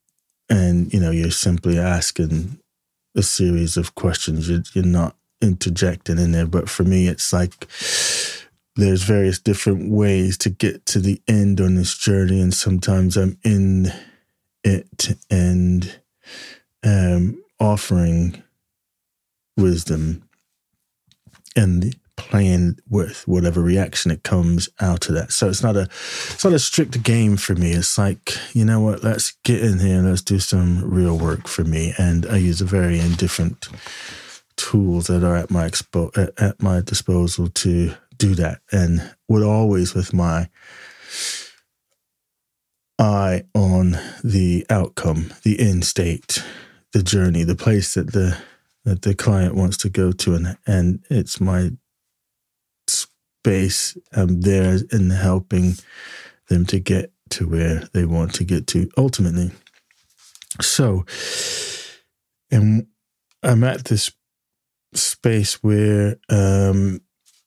and 0.48 0.92
you 0.92 1.00
know 1.00 1.10
you're 1.10 1.30
simply 1.30 1.78
asking 1.78 2.58
a 3.16 3.22
series 3.22 3.76
of 3.76 3.94
questions. 3.94 4.48
You're, 4.48 4.62
you're 4.72 4.84
not 4.84 5.16
interjecting 5.40 6.18
in 6.18 6.32
there. 6.32 6.46
But 6.46 6.68
for 6.68 6.82
me, 6.82 7.06
it's 7.06 7.32
like 7.32 7.66
there's 8.76 9.02
various 9.02 9.38
different 9.38 9.90
ways 9.90 10.36
to 10.38 10.50
get 10.50 10.84
to 10.86 11.00
the 11.00 11.20
end 11.28 11.60
on 11.60 11.76
this 11.76 11.96
journey, 11.96 12.40
and 12.40 12.52
sometimes 12.52 13.16
I'm 13.16 13.38
in 13.44 13.92
it 14.64 15.16
and 15.30 16.00
um, 16.82 17.42
offering 17.60 18.42
wisdom 19.56 20.28
and 21.54 21.94
playing 22.16 22.78
with 22.88 23.26
whatever 23.26 23.60
reaction 23.60 24.10
it 24.10 24.22
comes 24.22 24.68
out 24.80 25.08
of 25.08 25.14
that. 25.14 25.32
So 25.32 25.48
it's 25.48 25.62
not 25.62 25.76
a 25.76 25.82
it's 25.82 26.44
not 26.44 26.52
a 26.52 26.58
strict 26.58 27.02
game 27.02 27.36
for 27.36 27.54
me. 27.54 27.72
It's 27.72 27.98
like, 27.98 28.32
you 28.52 28.64
know 28.64 28.80
what, 28.80 29.02
let's 29.02 29.32
get 29.44 29.62
in 29.62 29.78
here 29.78 29.98
and 29.98 30.08
let's 30.08 30.22
do 30.22 30.38
some 30.38 30.82
real 30.84 31.18
work 31.18 31.48
for 31.48 31.64
me. 31.64 31.94
And 31.98 32.26
I 32.26 32.36
use 32.36 32.60
a 32.60 32.66
very 32.66 32.98
indifferent 32.98 33.68
tools 34.56 35.08
that 35.08 35.24
are 35.24 35.36
at 35.36 35.50
my 35.50 35.68
expo 35.68 36.16
at, 36.16 36.40
at 36.40 36.62
my 36.62 36.80
disposal 36.80 37.48
to 37.48 37.94
do 38.16 38.34
that. 38.36 38.60
And 38.70 39.14
would 39.28 39.42
always 39.42 39.94
with 39.94 40.12
my 40.14 40.48
eye 42.98 43.42
on 43.54 43.98
the 44.22 44.64
outcome, 44.70 45.32
the 45.42 45.58
end 45.60 45.84
state, 45.84 46.42
the 46.92 47.02
journey, 47.02 47.42
the 47.42 47.56
place 47.56 47.94
that 47.94 48.12
the 48.12 48.38
that 48.84 49.02
the 49.02 49.14
client 49.14 49.54
wants 49.54 49.76
to 49.78 49.88
go 49.88 50.12
to, 50.12 50.34
and 50.34 50.56
and 50.66 51.04
it's 51.10 51.40
my 51.40 51.72
space. 53.44 53.98
I'm 54.12 54.40
there 54.40 54.78
in 54.90 55.10
helping 55.10 55.74
them 56.48 56.64
to 56.66 56.80
get 56.80 57.12
to 57.28 57.46
where 57.46 57.82
they 57.92 58.06
want 58.06 58.34
to 58.34 58.44
get 58.44 58.66
to 58.68 58.88
ultimately. 58.96 59.50
So, 60.62 61.04
and 62.50 62.86
I'm 63.42 63.64
at 63.64 63.84
this 63.84 64.10
space 64.94 65.62
where 65.62 66.16
um, 66.30 67.00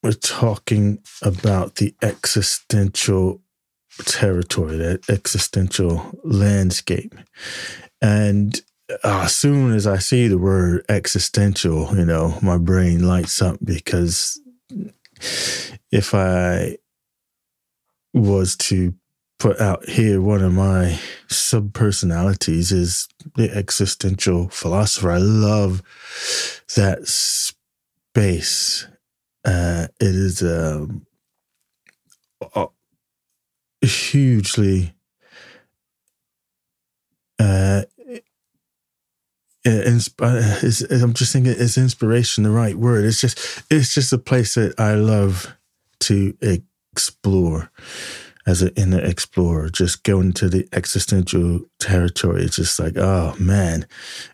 we're 0.04 0.12
talking 0.12 1.00
about 1.24 1.76
the 1.76 1.96
existential 2.04 3.42
territory, 4.02 4.78
that 4.78 5.10
existential 5.10 6.12
landscape. 6.24 7.16
And 8.02 8.62
uh, 9.04 9.24
as 9.26 9.36
soon 9.36 9.74
as 9.74 9.88
I 9.88 9.98
see 9.98 10.28
the 10.28 10.38
word 10.38 10.86
existential, 10.90 11.98
you 11.98 12.06
know, 12.06 12.38
my 12.44 12.58
brain 12.58 13.08
lights 13.08 13.42
up 13.42 13.58
because 13.64 14.40
if 15.92 16.14
I 16.14 16.78
was 18.14 18.56
to 18.58 18.94
put 19.40 19.60
out 19.62 19.88
here 19.88 20.20
one 20.22 20.44
of 20.44 20.54
my 20.54 21.00
sub 21.28 21.74
personalities 21.74 22.72
is 22.72 23.08
the 23.36 23.56
existential 23.56 24.50
philosopher. 24.50 25.12
I 25.12 25.18
love 25.18 25.84
that 26.76 27.08
space. 27.08 28.88
Uh, 29.46 29.88
it 30.00 30.16
is 30.16 30.42
um, 30.42 31.06
a, 32.56 32.68
hugely 33.82 34.94
uh, 37.40 37.84
insp- 39.72 41.02
I'm 41.04 41.14
just 41.14 41.34
thinking, 41.34 41.54
is 41.54 41.78
inspiration 41.78 42.44
the 42.44 42.52
right 42.52 42.76
word? 42.76 43.06
It's 43.06 43.22
just, 43.22 43.64
it's 43.70 43.94
just 43.94 44.14
a 44.14 44.18
place 44.18 44.56
that 44.56 44.80
I 44.80 44.94
love 44.94 45.56
to 46.02 46.38
explore 46.42 47.72
as 48.48 48.62
an 48.62 48.72
inner 48.78 49.04
explorer, 49.04 49.70
just 49.70 50.04
going 50.04 50.32
to 50.32 50.48
the 50.48 50.68
existential 50.72 51.60
territory. 51.80 52.44
It's 52.44 52.56
just 52.56 52.80
like, 52.80 52.98
oh 52.98 53.36
man, 53.38 53.86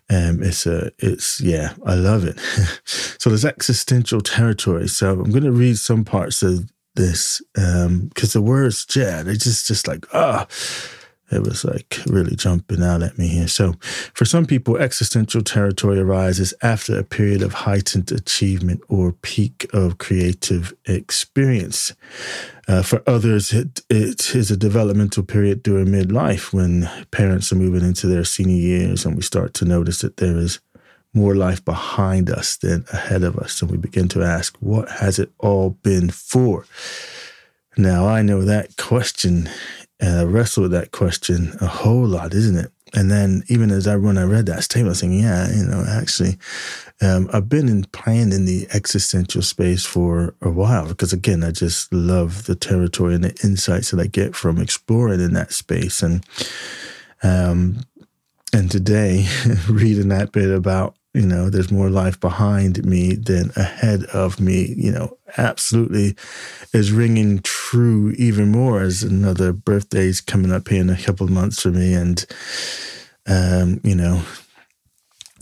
um, 0.08 0.40
it's 0.40 0.66
a, 0.66 0.92
it's 1.00 1.40
yeah, 1.40 1.74
I 1.84 1.96
love 1.96 2.24
it. 2.24 2.38
so 2.84 3.28
there's 3.28 3.44
existential 3.44 4.20
territory. 4.20 4.88
So 4.88 5.10
I'm 5.10 5.30
going 5.30 5.42
to 5.42 5.50
read 5.50 5.78
some 5.78 6.04
parts 6.04 6.44
of 6.44 6.70
this 6.94 7.42
because 7.54 7.86
um, 7.86 8.40
the 8.40 8.42
words, 8.42 8.86
yeah, 8.94 9.24
they 9.24 9.34
just 9.34 9.66
just 9.66 9.88
like 9.88 10.06
ah. 10.14 10.46
Oh, 10.48 11.00
it 11.30 11.42
was 11.42 11.64
like 11.64 11.98
really 12.06 12.36
jumping 12.36 12.82
out 12.82 13.02
at 13.02 13.18
me 13.18 13.28
here. 13.28 13.48
So, 13.48 13.74
for 14.12 14.24
some 14.24 14.46
people, 14.46 14.76
existential 14.76 15.42
territory 15.42 15.98
arises 15.98 16.52
after 16.62 16.98
a 16.98 17.04
period 17.04 17.42
of 17.42 17.54
heightened 17.54 18.12
achievement 18.12 18.82
or 18.88 19.12
peak 19.12 19.66
of 19.72 19.98
creative 19.98 20.74
experience. 20.84 21.92
Uh, 22.68 22.82
for 22.82 23.02
others, 23.06 23.52
it, 23.52 23.82
it 23.90 24.34
is 24.34 24.50
a 24.50 24.56
developmental 24.56 25.22
period 25.22 25.62
during 25.62 25.86
midlife 25.86 26.52
when 26.52 26.88
parents 27.10 27.52
are 27.52 27.56
moving 27.56 27.82
into 27.82 28.06
their 28.06 28.24
senior 28.24 28.56
years 28.56 29.04
and 29.04 29.16
we 29.16 29.22
start 29.22 29.54
to 29.54 29.64
notice 29.64 30.00
that 30.00 30.18
there 30.18 30.36
is 30.36 30.60
more 31.14 31.34
life 31.34 31.64
behind 31.64 32.28
us 32.28 32.56
than 32.56 32.84
ahead 32.92 33.22
of 33.22 33.38
us. 33.38 33.62
And 33.62 33.70
we 33.70 33.76
begin 33.76 34.08
to 34.08 34.22
ask, 34.22 34.56
what 34.58 34.88
has 34.88 35.18
it 35.18 35.32
all 35.38 35.70
been 35.70 36.10
for? 36.10 36.66
Now, 37.76 38.06
I 38.06 38.22
know 38.22 38.42
that 38.42 38.76
question 38.76 39.48
and 40.00 40.18
I 40.18 40.24
wrestle 40.24 40.62
with 40.62 40.72
that 40.72 40.92
question 40.92 41.56
a 41.60 41.66
whole 41.66 42.06
lot, 42.06 42.34
isn't 42.34 42.56
it? 42.56 42.72
And 42.94 43.10
then 43.10 43.42
even 43.48 43.70
as 43.70 43.88
I 43.88 43.96
when 43.96 44.18
I 44.18 44.22
read 44.22 44.46
that 44.46 44.62
statement, 44.62 44.88
I 44.88 44.90
was 44.90 45.00
thinking, 45.00 45.20
yeah, 45.20 45.50
you 45.52 45.64
know, 45.64 45.84
actually, 45.88 46.38
um, 47.00 47.28
I've 47.32 47.48
been 47.48 47.68
in 47.68 47.84
playing 47.84 48.32
in 48.32 48.44
the 48.44 48.68
existential 48.72 49.42
space 49.42 49.84
for 49.84 50.34
a 50.40 50.50
while 50.50 50.86
because 50.86 51.12
again, 51.12 51.42
I 51.42 51.50
just 51.50 51.92
love 51.92 52.46
the 52.46 52.54
territory 52.54 53.14
and 53.14 53.24
the 53.24 53.36
insights 53.42 53.90
that 53.90 54.00
I 54.00 54.06
get 54.06 54.36
from 54.36 54.60
exploring 54.60 55.20
in 55.20 55.32
that 55.34 55.52
space. 55.52 56.02
And 56.02 56.24
um, 57.22 57.80
and 58.52 58.70
today, 58.70 59.26
reading 59.68 60.08
that 60.08 60.30
bit 60.30 60.50
about 60.50 60.94
you 61.14 61.24
know, 61.24 61.48
there's 61.48 61.70
more 61.70 61.90
life 61.90 62.18
behind 62.18 62.84
me 62.84 63.14
than 63.14 63.52
ahead 63.54 64.02
of 64.06 64.40
me, 64.40 64.74
you 64.76 64.90
know, 64.90 65.16
absolutely 65.38 66.16
is 66.72 66.90
ringing 66.90 67.38
true 67.38 68.10
even 68.18 68.50
more 68.50 68.80
as 68.80 69.04
another 69.04 69.52
birthday's 69.52 70.20
coming 70.20 70.52
up 70.52 70.68
here 70.68 70.80
in 70.80 70.90
a 70.90 71.00
couple 71.00 71.24
of 71.24 71.32
months 71.32 71.62
for 71.62 71.70
me. 71.70 71.94
And, 71.94 72.26
um, 73.28 73.80
you 73.84 73.94
know, 73.94 74.22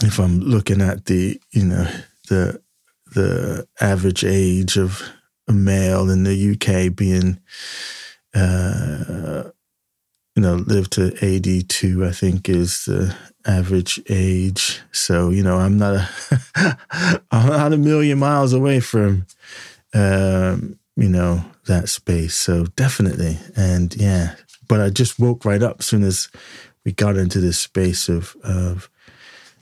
if 0.02 0.19
I'm 0.19 0.41
looking 0.41 0.83
at 0.83 1.07
the, 1.07 1.41
you 1.52 1.64
know, 1.64 1.88
the, 2.29 2.61
the 3.14 3.67
average 3.81 4.25
age 4.25 4.76
of 4.76 5.02
a 5.49 5.52
male 5.52 6.11
in 6.11 6.25
the 6.25 6.52
UK 6.52 6.95
being, 6.95 7.41
uh, 8.35 9.50
you 10.35 10.43
know, 10.43 10.55
live 10.55 10.89
to 10.91 11.12
82, 11.23 12.05
I 12.05 12.11
think 12.11 12.49
is 12.49 12.87
the 12.87 13.15
average 13.45 14.01
age. 14.09 14.81
So, 14.91 15.31
you 15.31 15.43
know, 15.43 15.59
I'm 15.59 15.77
not 15.77 15.95
a, 15.95 16.79
I'm 17.31 17.49
not 17.49 17.73
a 17.73 17.77
million 17.77 18.19
miles 18.19 18.53
away 18.53 18.81
from, 18.81 19.27
um, 19.95 20.79
you 20.97 21.09
know, 21.09 21.45
that 21.67 21.89
space. 21.89 22.35
So 22.35 22.65
definitely. 22.77 23.39
And 23.57 23.95
yeah, 23.95 24.37
but 24.69 24.81
I 24.81 24.89
just 24.89 25.19
woke 25.19 25.45
right 25.45 25.62
up 25.62 25.77
as 25.81 25.87
soon 25.87 26.03
as 26.03 26.31
we 26.85 26.93
got 26.93 27.17
into 27.17 27.41
this 27.41 27.59
space 27.59 28.09
of, 28.09 28.35
of 28.43 28.89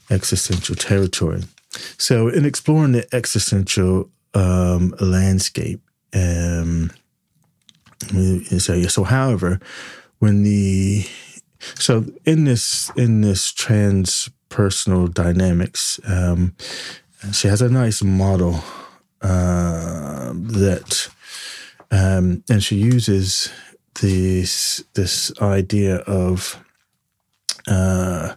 existential 0.09 0.75
territory. 0.75 1.43
So 1.97 2.27
in 2.27 2.45
exploring 2.45 2.93
the 2.93 3.07
existential 3.13 4.09
um, 4.33 4.95
landscape, 4.99 5.81
um, 6.13 6.91
so, 8.57 8.81
so 8.83 9.03
however, 9.03 9.59
when 10.21 10.43
the 10.43 11.03
so 11.75 12.05
in 12.25 12.43
this 12.43 12.91
in 12.95 13.21
this 13.21 13.51
transpersonal 13.51 15.11
dynamics, 15.11 15.99
um, 16.05 16.55
she 17.31 17.47
has 17.47 17.61
a 17.61 17.69
nice 17.69 18.03
model 18.03 18.63
uh, 19.21 20.31
that, 20.33 21.09
um, 21.89 22.43
and 22.49 22.63
she 22.63 22.75
uses 22.75 23.49
this 23.99 24.83
this 24.93 25.31
idea 25.41 25.97
of. 25.97 26.63
Uh, 27.67 28.35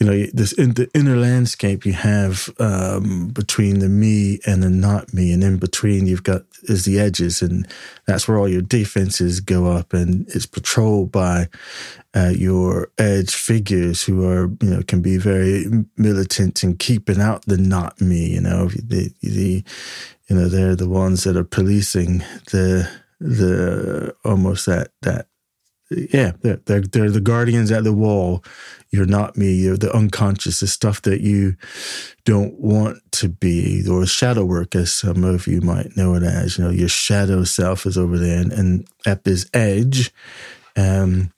you 0.00 0.06
know 0.06 0.26
this 0.32 0.52
in 0.52 0.72
the 0.74 0.90
inner 0.94 1.16
landscape 1.16 1.84
you 1.84 1.92
have 1.92 2.48
um, 2.58 3.28
between 3.28 3.80
the 3.80 3.88
me 3.88 4.40
and 4.46 4.62
the 4.62 4.70
not 4.70 5.12
me 5.12 5.30
and 5.30 5.44
in 5.44 5.58
between 5.58 6.06
you've 6.06 6.22
got 6.22 6.42
is 6.62 6.86
the 6.86 6.98
edges 6.98 7.42
and 7.42 7.68
that's 8.06 8.26
where 8.26 8.38
all 8.38 8.48
your 8.48 8.62
defenses 8.62 9.40
go 9.40 9.66
up 9.66 9.92
and 9.92 10.26
it's 10.28 10.46
patrolled 10.46 11.12
by 11.12 11.48
uh, 12.14 12.32
your 12.34 12.90
edge 12.98 13.34
figures 13.34 14.02
who 14.02 14.26
are 14.26 14.50
you 14.62 14.70
know 14.70 14.82
can 14.82 15.02
be 15.02 15.18
very 15.18 15.66
militant 15.98 16.64
in 16.64 16.76
keeping 16.76 17.20
out 17.20 17.44
the 17.44 17.58
not 17.58 18.00
me 18.00 18.26
you 18.26 18.40
know 18.40 18.68
the 18.68 19.12
the 19.20 19.62
you 20.28 20.36
know 20.36 20.48
they're 20.48 20.74
the 20.74 20.88
ones 20.88 21.24
that 21.24 21.36
are 21.36 21.44
policing 21.44 22.18
the 22.52 22.88
the 23.20 24.14
almost 24.24 24.64
that 24.64 24.92
that 25.02 25.26
yeah, 25.90 26.32
they're, 26.40 26.60
they're, 26.66 26.80
they're 26.80 27.10
the 27.10 27.20
guardians 27.20 27.70
at 27.70 27.84
the 27.84 27.92
wall. 27.92 28.44
You're 28.90 29.06
not 29.06 29.36
me. 29.36 29.52
You're 29.54 29.76
the 29.76 29.94
unconscious, 29.94 30.60
the 30.60 30.66
stuff 30.66 31.02
that 31.02 31.20
you 31.20 31.56
don't 32.24 32.58
want 32.60 32.98
to 33.12 33.28
be, 33.28 33.84
or 33.88 34.06
shadow 34.06 34.44
work, 34.44 34.74
as 34.74 34.92
some 34.92 35.24
of 35.24 35.46
you 35.46 35.60
might 35.60 35.96
know 35.96 36.14
it 36.14 36.22
as. 36.22 36.58
You 36.58 36.64
know, 36.64 36.70
your 36.70 36.88
shadow 36.88 37.44
self 37.44 37.86
is 37.86 37.98
over 37.98 38.18
there, 38.18 38.40
and, 38.40 38.52
and 38.52 38.86
at 39.06 39.24
this 39.24 39.48
edge, 39.52 40.12
um, 40.76 41.32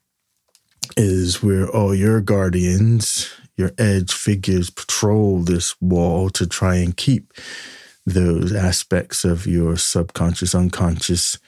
is 0.96 1.42
where 1.42 1.68
all 1.68 1.94
your 1.94 2.20
guardians, 2.20 3.32
your 3.56 3.72
edge 3.78 4.12
figures 4.12 4.70
patrol 4.70 5.42
this 5.42 5.80
wall 5.80 6.28
to 6.30 6.46
try 6.46 6.76
and 6.76 6.96
keep 6.96 7.32
those 8.04 8.52
aspects 8.52 9.24
of 9.24 9.46
your 9.46 9.76
subconscious, 9.76 10.54
unconscious 10.54 11.38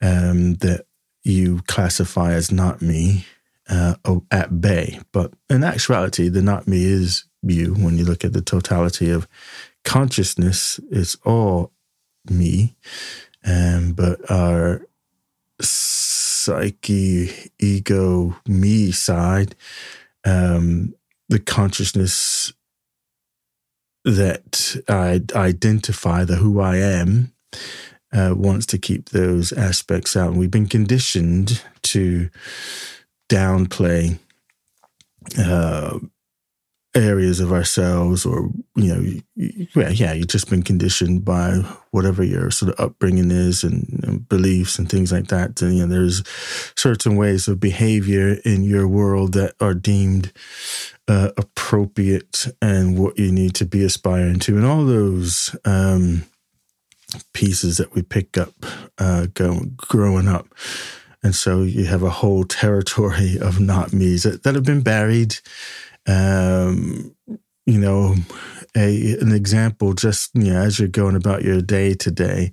um, 0.00 0.54
that 0.56 0.86
you 1.22 1.60
classify 1.66 2.32
as 2.32 2.50
not 2.50 2.80
me 2.80 3.26
uh, 3.68 3.94
at 4.30 4.60
bay. 4.60 5.00
But 5.12 5.32
in 5.50 5.64
actuality, 5.64 6.28
the 6.28 6.42
not 6.42 6.66
me 6.66 6.84
is 6.84 7.24
you. 7.42 7.74
When 7.74 7.98
you 7.98 8.04
look 8.04 8.24
at 8.24 8.32
the 8.32 8.42
totality 8.42 9.10
of 9.10 9.28
consciousness, 9.84 10.80
it's 10.90 11.16
all 11.24 11.72
me. 12.28 12.74
Um, 13.44 13.92
but 13.92 14.30
our 14.30 14.82
psyche, 15.60 17.50
ego, 17.58 18.36
me 18.46 18.90
side, 18.92 19.54
um, 20.24 20.94
the 21.28 21.38
consciousness 21.38 22.52
that 24.04 24.76
I 24.88 25.20
identify, 25.34 26.24
the 26.24 26.36
who 26.36 26.60
I 26.60 26.76
am, 26.76 27.32
uh, 28.12 28.34
wants 28.36 28.66
to 28.66 28.78
keep 28.78 29.10
those 29.10 29.52
aspects 29.52 30.16
out. 30.16 30.30
And 30.30 30.38
we've 30.38 30.50
been 30.50 30.68
conditioned 30.68 31.62
to 31.82 32.30
downplay 33.28 34.18
uh, 35.38 35.98
areas 36.94 37.38
of 37.38 37.52
ourselves 37.52 38.24
or 38.24 38.50
you 38.74 38.94
know 38.94 39.20
yeah 39.36 39.90
yeah 39.90 40.12
you've 40.12 40.26
just 40.26 40.48
been 40.48 40.62
conditioned 40.62 41.22
by 41.22 41.56
whatever 41.90 42.24
your 42.24 42.50
sort 42.50 42.72
of 42.72 42.80
upbringing 42.80 43.30
is 43.30 43.62
and, 43.62 44.00
and, 44.04 44.28
beliefs 44.28 44.78
and 44.78 44.88
things 44.88 45.12
like 45.12 45.28
that 45.28 45.60
and 45.60 45.76
you 45.76 45.86
know 45.86 45.94
there's 45.94 46.22
certain 46.76 47.16
ways 47.16 47.46
of 47.46 47.60
behavior 47.60 48.38
in 48.44 48.64
your 48.64 48.88
world 48.88 49.34
that 49.34 49.54
are 49.60 49.74
deemed 49.74 50.32
uh, 51.08 51.30
appropriate 51.36 52.46
and 52.62 52.98
what 52.98 53.18
you 53.18 53.30
need 53.30 53.54
to 53.54 53.66
be 53.66 53.84
aspiring 53.84 54.38
to 54.38 54.56
and 54.56 54.66
all 54.66 54.84
those 54.84 55.54
um, 55.66 56.24
pieces 57.32 57.76
that 57.78 57.94
we 57.94 58.02
pick 58.02 58.36
up 58.36 58.54
uh, 58.98 59.26
go, 59.34 59.60
growing 59.76 60.28
up 60.28 60.46
and 61.22 61.34
so 61.34 61.62
you 61.62 61.86
have 61.86 62.02
a 62.02 62.10
whole 62.10 62.44
territory 62.44 63.38
of 63.40 63.60
not 63.60 63.92
me's 63.92 64.22
that, 64.22 64.42
that 64.42 64.54
have 64.54 64.64
been 64.64 64.82
buried 64.82 65.36
um, 66.06 67.14
you 67.68 67.78
know, 67.78 68.14
a 68.74 69.18
an 69.20 69.32
example 69.32 69.92
just 69.92 70.30
you 70.34 70.52
know, 70.54 70.60
as 70.60 70.78
you're 70.78 70.88
going 70.88 71.16
about 71.16 71.42
your 71.42 71.60
day 71.60 71.92
to 71.94 72.10
day, 72.10 72.52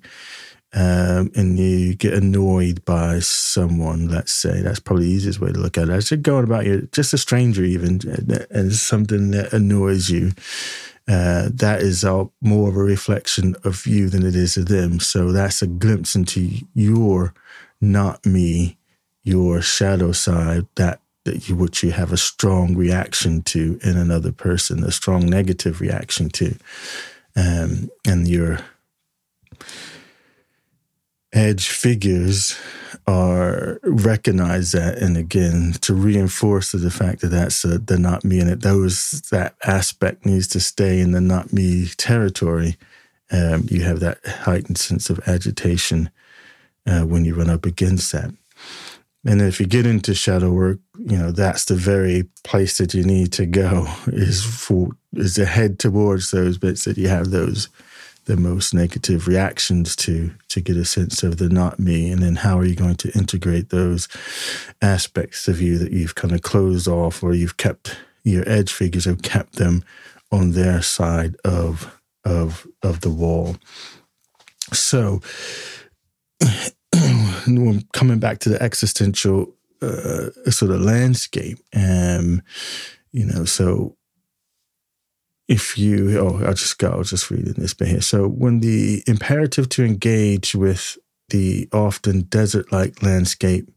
um, 0.74 1.30
and 1.34 1.58
you 1.58 1.94
get 1.94 2.12
annoyed 2.12 2.84
by 2.84 3.20
someone, 3.20 4.08
let's 4.08 4.34
say, 4.34 4.60
that's 4.60 4.78
probably 4.78 5.06
the 5.06 5.12
easiest 5.12 5.40
way 5.40 5.50
to 5.50 5.58
look 5.58 5.78
at 5.78 5.88
it. 5.88 5.92
As 5.92 6.10
you're 6.10 6.18
going 6.18 6.44
about 6.44 6.66
your 6.66 6.82
just 6.92 7.14
a 7.14 7.18
stranger, 7.18 7.64
even, 7.64 8.00
and 8.50 8.74
something 8.74 9.30
that 9.30 9.54
annoys 9.54 10.10
you. 10.10 10.32
Uh, 11.08 11.48
that 11.52 11.82
is 11.82 12.04
all 12.04 12.32
more 12.40 12.68
of 12.68 12.76
a 12.76 12.82
reflection 12.82 13.54
of 13.62 13.86
you 13.86 14.08
than 14.08 14.26
it 14.26 14.34
is 14.34 14.56
of 14.56 14.66
them. 14.66 14.98
So 14.98 15.30
that's 15.30 15.62
a 15.62 15.66
glimpse 15.68 16.16
into 16.16 16.50
your 16.74 17.32
not 17.80 18.26
me, 18.26 18.76
your 19.22 19.62
shadow 19.62 20.12
side 20.12 20.66
that 20.74 21.00
that 21.24 21.48
you, 21.48 21.56
which 21.56 21.82
you 21.82 21.90
have 21.90 22.12
a 22.12 22.16
strong 22.16 22.76
reaction 22.76 23.42
to 23.42 23.78
in 23.82 23.96
another 23.96 24.32
person, 24.32 24.84
a 24.84 24.92
strong 24.92 25.26
negative 25.26 25.80
reaction 25.80 26.28
to, 26.30 26.56
um, 27.34 27.90
and 28.06 28.28
your 28.28 28.60
edge 31.36 31.68
figures 31.68 32.58
are 33.06 33.78
recognize 33.82 34.72
that 34.72 34.98
and 34.98 35.16
again 35.16 35.74
to 35.82 35.94
reinforce 35.94 36.72
the 36.72 36.90
fact 36.90 37.20
that 37.20 37.28
that's 37.28 37.64
a, 37.64 37.78
the 37.78 37.98
not 37.98 38.24
me 38.24 38.40
and 38.40 38.50
it 38.50 38.62
those 38.62 39.20
that 39.30 39.54
aspect 39.64 40.24
needs 40.24 40.48
to 40.48 40.58
stay 40.58 40.98
in 40.98 41.12
the 41.12 41.20
not 41.20 41.52
me 41.52 41.86
territory. 41.98 42.76
Um, 43.30 43.66
you 43.70 43.82
have 43.82 44.00
that 44.00 44.24
heightened 44.24 44.78
sense 44.78 45.10
of 45.10 45.20
agitation 45.28 46.10
uh, 46.86 47.02
when 47.02 47.24
you 47.24 47.34
run 47.34 47.50
up 47.50 47.66
against 47.66 48.12
that. 48.12 48.32
And 49.24 49.42
if 49.42 49.60
you 49.60 49.66
get 49.66 49.86
into 49.86 50.14
shadow 50.14 50.52
work, 50.52 50.78
you 50.98 51.18
know, 51.18 51.32
that's 51.32 51.64
the 51.64 51.74
very 51.74 52.28
place 52.44 52.78
that 52.78 52.94
you 52.94 53.04
need 53.04 53.32
to 53.34 53.44
go 53.44 53.86
is 54.06 54.44
for 54.44 54.90
is 55.12 55.34
to 55.34 55.44
head 55.44 55.78
towards 55.78 56.30
those 56.30 56.58
bits 56.58 56.84
that 56.84 56.96
you 56.96 57.08
have 57.08 57.30
those 57.30 57.68
the 58.26 58.36
most 58.36 58.74
negative 58.74 59.26
reactions 59.26 59.96
to 59.96 60.32
to 60.48 60.60
get 60.60 60.76
a 60.76 60.84
sense 60.84 61.22
of 61.22 61.38
the 61.38 61.48
not 61.48 61.80
me? 61.80 62.10
And 62.10 62.22
then 62.22 62.36
how 62.36 62.58
are 62.58 62.64
you 62.64 62.76
going 62.76 62.96
to 62.96 63.10
integrate 63.12 63.70
those 63.70 64.08
aspects 64.82 65.48
of 65.48 65.60
you 65.60 65.78
that 65.78 65.92
you've 65.92 66.14
kind 66.14 66.34
of 66.34 66.42
closed 66.42 66.86
off 66.86 67.22
or 67.22 67.34
you've 67.34 67.56
kept 67.56 67.96
your 68.24 68.48
edge 68.48 68.72
figures 68.72 69.04
have 69.04 69.22
kept 69.22 69.54
them 69.54 69.84
on 70.30 70.52
their 70.52 70.82
side 70.82 71.36
of 71.44 72.00
of 72.24 72.66
of 72.82 73.00
the 73.00 73.10
wall? 73.10 73.56
So 74.72 75.20
coming 77.92 78.18
back 78.18 78.40
to 78.40 78.48
the 78.48 78.62
existential 78.62 79.54
uh, 79.82 80.30
sort 80.50 80.72
of 80.72 80.80
landscape, 80.80 81.58
um, 81.74 82.42
you 83.12 83.24
know, 83.24 83.44
so 83.44 83.96
if 85.48 85.78
you, 85.78 86.18
oh, 86.18 86.42
I'll 86.44 86.54
just 86.54 86.78
go, 86.78 86.90
I'll 86.90 87.02
just 87.02 87.30
read 87.30 87.46
in 87.46 87.54
this 87.54 87.74
bit 87.74 87.88
here. 87.88 88.00
So 88.00 88.26
when 88.26 88.60
the 88.60 89.02
imperative 89.06 89.68
to 89.70 89.84
engage 89.84 90.54
with 90.54 90.98
the 91.28 91.68
often 91.72 92.22
desert 92.22 92.72
like 92.72 93.02
landscape, 93.02 93.70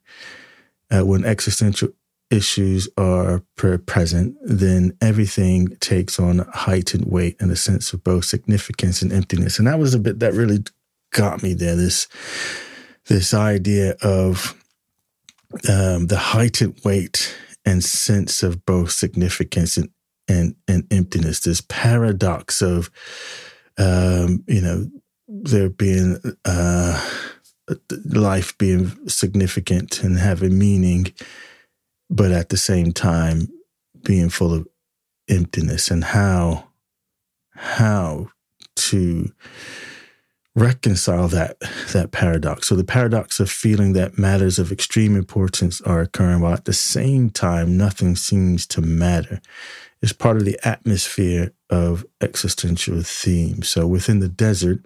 uh, 0.91 1.05
when 1.05 1.25
existential 1.25 1.89
issues 2.31 2.87
are 2.97 3.43
present, 3.55 4.35
then 4.43 4.95
everything 5.01 5.75
takes 5.77 6.19
on 6.19 6.39
heightened 6.53 7.05
weight 7.05 7.35
and 7.39 7.51
a 7.51 7.55
sense 7.55 7.93
of 7.93 8.03
both 8.03 8.25
significance 8.25 9.01
and 9.01 9.11
emptiness. 9.11 9.59
And 9.59 9.67
that 9.67 9.79
was 9.79 9.93
a 9.93 9.99
bit 9.99 10.19
that 10.19 10.33
really 10.33 10.59
got 11.11 11.41
me 11.43 11.53
there. 11.53 11.75
This 11.75 12.07
this 13.05 13.33
idea 13.33 13.95
of 14.01 14.53
um, 15.67 16.07
the 16.07 16.17
heightened 16.17 16.79
weight 16.83 17.35
and 17.65 17.83
sense 17.83 18.43
of 18.43 18.65
both 18.65 18.91
significance 18.91 19.77
and, 19.77 19.89
and, 20.29 20.55
and 20.67 20.85
emptiness, 20.91 21.41
this 21.41 21.61
paradox 21.61 22.61
of, 22.61 22.89
um, 23.77 24.43
you 24.47 24.61
know, 24.61 24.89
there 25.27 25.69
being 25.69 26.17
uh, 26.45 27.09
life 28.13 28.57
being 28.57 29.07
significant 29.07 30.03
and 30.03 30.17
having 30.17 30.57
meaning, 30.57 31.13
but 32.09 32.31
at 32.31 32.49
the 32.49 32.57
same 32.57 32.91
time 32.91 33.47
being 34.03 34.29
full 34.29 34.53
of 34.53 34.67
emptiness 35.27 35.91
and 35.91 36.03
how 36.03 36.67
how 37.53 38.29
to 38.75 39.31
reconcile 40.55 41.27
that 41.27 41.59
that 41.91 42.11
paradox. 42.11 42.67
So 42.67 42.75
the 42.75 42.83
paradox 42.83 43.39
of 43.39 43.51
feeling 43.51 43.93
that 43.93 44.17
matters 44.17 44.57
of 44.57 44.71
extreme 44.71 45.15
importance 45.15 45.79
are 45.81 46.01
occurring 46.01 46.41
while 46.41 46.53
at 46.53 46.65
the 46.65 46.73
same 46.73 47.29
time 47.29 47.77
nothing 47.77 48.15
seems 48.15 48.65
to 48.67 48.81
matter 48.81 49.41
is 50.01 50.13
part 50.13 50.37
of 50.37 50.45
the 50.45 50.59
atmosphere 50.63 51.51
of 51.69 52.05
existential 52.21 53.01
themes. 53.01 53.69
So 53.69 53.85
within 53.85 54.19
the 54.19 54.29
desert, 54.29 54.85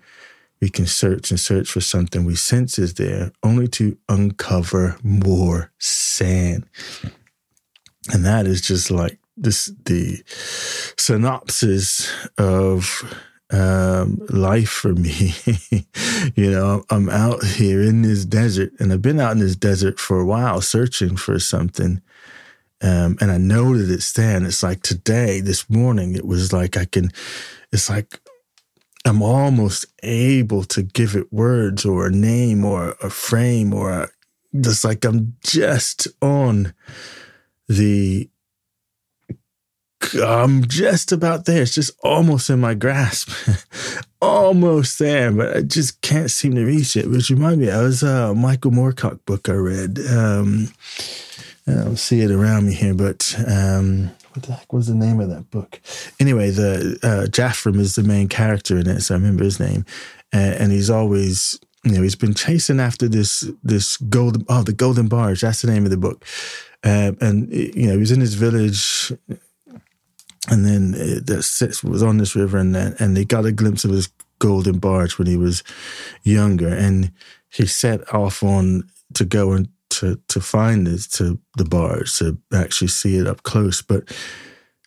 we 0.61 0.69
can 0.69 0.85
search 0.85 1.29
and 1.29 1.39
search 1.39 1.69
for 1.69 1.81
something 1.81 2.23
we 2.23 2.35
sense 2.35 2.79
is 2.79 2.93
there, 2.93 3.31
only 3.43 3.67
to 3.69 3.97
uncover 4.07 4.97
more 5.03 5.71
sand. 5.77 6.65
And 8.11 8.25
that 8.25 8.47
is 8.47 8.61
just 8.61 8.89
like 8.89 9.19
this 9.35 9.71
the 9.85 10.23
synopsis 10.97 12.11
of 12.37 13.03
um, 13.51 14.19
life 14.29 14.69
for 14.69 14.93
me. 14.93 15.33
you 16.35 16.49
know, 16.49 16.83
I'm 16.89 17.09
out 17.09 17.43
here 17.43 17.81
in 17.81 18.01
this 18.01 18.25
desert, 18.25 18.71
and 18.79 18.91
I've 18.91 19.01
been 19.01 19.19
out 19.19 19.33
in 19.33 19.39
this 19.39 19.55
desert 19.55 19.99
for 19.99 20.19
a 20.19 20.25
while 20.25 20.61
searching 20.61 21.15
for 21.15 21.39
something. 21.39 22.01
Um, 22.83 23.17
and 23.21 23.31
I 23.31 23.37
know 23.37 23.77
that 23.77 23.89
it's 23.89 24.11
there. 24.11 24.35
And 24.35 24.45
it's 24.45 24.61
like 24.61 24.81
today, 24.83 25.39
this 25.39 25.69
morning, 25.69 26.15
it 26.15 26.25
was 26.25 26.51
like 26.51 26.77
I 26.77 26.85
can, 26.85 27.11
it's 27.71 27.89
like 27.89 28.19
I'm 29.05 29.21
almost 29.21 29.85
able 30.03 30.63
to 30.65 30.83
give 30.83 31.15
it 31.15 31.31
words 31.31 31.85
or 31.85 32.07
a 32.07 32.11
name 32.11 32.63
or 32.65 32.95
a 33.01 33.09
frame 33.09 33.73
or 33.73 33.91
a, 33.91 34.09
just 34.59 34.83
like 34.83 35.05
I'm 35.05 35.35
just 35.43 36.07
on 36.21 36.73
the 37.67 38.29
I'm 40.21 40.67
just 40.67 41.11
about 41.11 41.45
there. 41.45 41.61
It's 41.61 41.73
just 41.73 41.91
almost 42.03 42.49
in 42.49 42.59
my 42.59 42.73
grasp, 42.73 43.31
almost 44.21 44.99
there, 44.99 45.31
but 45.31 45.57
I 45.57 45.61
just 45.61 46.01
can't 46.01 46.29
seem 46.29 46.55
to 46.55 46.65
reach 46.65 46.95
it. 46.95 47.09
Which 47.09 47.29
reminds 47.29 47.59
me, 47.59 47.71
I 47.71 47.81
was 47.81 48.03
a 48.03 48.33
Michael 48.35 48.71
Moorcock 48.71 49.25
book 49.25 49.49
I 49.49 49.53
read. 49.53 49.99
Um, 50.09 50.69
I 51.67 51.71
don't 51.71 51.97
see 51.97 52.21
it 52.21 52.31
around 52.31 52.67
me 52.67 52.73
here, 52.73 52.93
but 52.93 53.35
um, 53.47 54.11
what 54.33 54.43
the 54.43 54.53
heck 54.53 54.73
was 54.73 54.87
the 54.87 54.95
name 54.95 55.19
of 55.19 55.29
that 55.29 55.49
book? 55.49 55.79
Anyway, 56.19 56.49
the 56.49 56.99
uh, 57.03 57.27
Jephraim 57.27 57.79
is 57.79 57.95
the 57.95 58.03
main 58.03 58.27
character 58.27 58.77
in 58.77 58.87
it, 58.87 59.01
so 59.01 59.15
I 59.15 59.17
remember 59.17 59.43
his 59.43 59.59
name, 59.59 59.85
and, 60.31 60.55
and 60.55 60.71
he's 60.71 60.89
always 60.89 61.59
you 61.83 61.91
know 61.91 62.01
he's 62.01 62.15
been 62.15 62.33
chasing 62.33 62.79
after 62.79 63.07
this 63.07 63.49
this 63.63 63.97
golden 63.97 64.45
oh 64.49 64.63
the 64.63 64.71
golden 64.71 65.07
barge 65.07 65.41
that's 65.41 65.61
the 65.61 65.71
name 65.71 65.85
of 65.85 65.91
the 65.91 65.97
book. 65.97 66.25
Um, 66.85 67.17
and 67.21 67.49
you 67.53 67.87
know 67.87 67.93
he 67.93 67.99
was 67.99 68.11
in 68.11 68.19
his 68.19 68.33
village 68.33 69.13
and 70.49 70.65
then 70.65 70.93
it, 70.95 71.25
that 71.27 71.79
was 71.83 72.03
on 72.03 72.17
this 72.17 72.35
river, 72.35 72.57
and 72.57 72.75
and 72.75 73.15
they 73.15 73.25
got 73.25 73.45
a 73.45 73.51
glimpse 73.51 73.85
of 73.85 73.91
his 73.91 74.09
golden 74.39 74.79
barge 74.79 75.17
when 75.17 75.27
he 75.27 75.37
was 75.37 75.63
younger, 76.23 76.67
and 76.67 77.11
he 77.49 77.65
set 77.65 78.13
off 78.13 78.43
on 78.43 78.83
to 79.13 79.25
go 79.25 79.51
and 79.53 79.69
to 79.99 80.19
to 80.27 80.39
find 80.39 80.87
this 80.87 81.07
to 81.07 81.39
the 81.57 81.65
barge 81.65 82.17
to 82.17 82.37
actually 82.53 82.89
see 82.89 83.17
it 83.17 83.27
up 83.27 83.43
close, 83.43 83.81
but. 83.81 84.15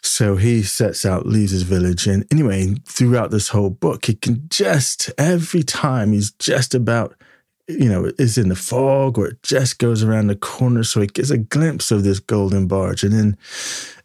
So 0.03 0.37
he 0.37 0.63
sets 0.63 1.05
out, 1.05 1.27
leaves 1.27 1.51
his 1.51 1.63
village, 1.63 2.07
and 2.07 2.25
anyway, 2.31 2.77
throughout 2.87 3.33
this 3.33 3.49
whole 3.49 3.71
book, 3.71 4.05
he 4.05 4.15
can 4.15 4.47
just 4.49 5.11
every 5.19 5.65
time 5.65 6.13
he's 6.13 6.31
just 6.31 6.77
about 6.77 7.17
you 7.69 7.89
know, 7.89 8.13
is 8.19 8.39
in 8.39 8.49
the 8.49 8.57
fog 8.57 9.19
or 9.19 9.29
it 9.29 9.43
just 9.43 9.79
goes 9.79 10.03
around 10.03 10.29
the 10.29 10.37
corner. 10.37 10.85
So 10.85 11.01
he 11.01 11.09
gets 11.09 11.31
a 11.31 11.39
glimpse 11.39 11.91
of 11.91 12.05
this 12.05 12.21
golden 12.21 12.69
barge. 12.69 13.03
And 13.03 13.13
then 13.13 13.37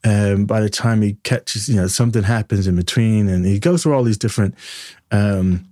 um, 0.04 0.46
by 0.46 0.62
the 0.62 0.70
time 0.70 1.02
he 1.02 1.14
catches, 1.24 1.70
you 1.70 1.76
know, 1.76 1.88
something 1.88 2.24
happens 2.24 2.66
in 2.66 2.76
between 2.76 3.28
and 3.30 3.46
he 3.46 3.60
goes 3.60 3.84
through 3.84 3.94
all 3.94 4.04
these 4.04 4.18
different 4.18 4.56
um, 5.12 5.66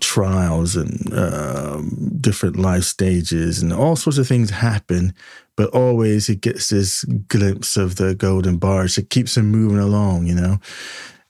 trials 0.00 0.76
and 0.76 1.12
um, 1.12 2.16
different 2.20 2.56
life 2.56 2.84
stages 2.84 3.62
and 3.62 3.72
all 3.72 3.96
sorts 3.96 4.18
of 4.18 4.26
things 4.26 4.50
happen. 4.50 5.14
But 5.56 5.70
always 5.70 6.26
he 6.26 6.36
gets 6.36 6.68
this 6.68 7.04
glimpse 7.04 7.76
of 7.76 7.96
the 7.96 8.14
golden 8.14 8.58
bars 8.58 8.96
that 8.96 9.08
keeps 9.08 9.36
him 9.36 9.50
moving 9.50 9.78
along, 9.78 10.26
you 10.26 10.34
know. 10.34 10.58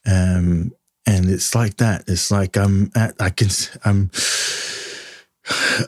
Um, 0.05 0.73
and 1.05 1.29
it's 1.29 1.55
like 1.55 1.77
that. 1.77 2.03
It's 2.07 2.29
like 2.29 2.57
I'm 2.57 2.91
at, 2.93 3.15
I 3.19 3.29
can, 3.29 3.47
I'm, 3.85 4.11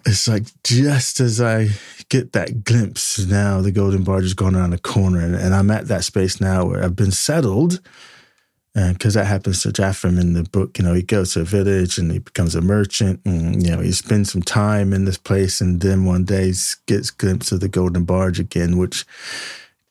it's 0.05 0.27
like 0.27 0.43
just 0.63 1.19
as 1.19 1.41
I 1.41 1.69
get 2.07 2.31
that 2.31 2.63
glimpse 2.63 3.19
now, 3.19 3.61
the 3.61 3.71
golden 3.71 4.03
barge 4.03 4.23
has 4.23 4.33
gone 4.33 4.55
around 4.55 4.71
the 4.71 4.77
corner, 4.79 5.19
and, 5.19 5.35
and 5.35 5.53
I'm 5.53 5.69
at 5.71 5.87
that 5.87 6.03
space 6.03 6.39
now 6.39 6.65
where 6.65 6.83
I've 6.83 6.95
been 6.95 7.11
settled. 7.11 7.81
Because 8.75 9.15
that 9.15 9.25
happens 9.25 9.63
to 9.63 9.73
Jephraim 9.73 10.19
in 10.19 10.33
the 10.33 10.43
book, 10.43 10.77
you 10.77 10.85
know, 10.85 10.93
he 10.93 11.01
goes 11.01 11.33
to 11.33 11.41
a 11.41 11.43
village 11.43 11.97
and 11.97 12.11
he 12.11 12.19
becomes 12.19 12.53
a 12.55 12.61
merchant, 12.61 13.19
and 13.25 13.65
you 13.65 13.75
know, 13.75 13.81
he 13.81 13.91
spends 13.91 14.31
some 14.31 14.43
time 14.43 14.93
in 14.93 15.05
this 15.05 15.17
place, 15.17 15.59
and 15.59 15.81
then 15.81 16.05
one 16.05 16.23
day 16.23 16.51
he 16.51 16.55
gets 16.85 17.09
a 17.09 17.15
glimpse 17.15 17.51
of 17.51 17.61
the 17.61 17.67
golden 17.67 18.05
barge 18.05 18.39
again, 18.39 18.77
which 18.77 19.05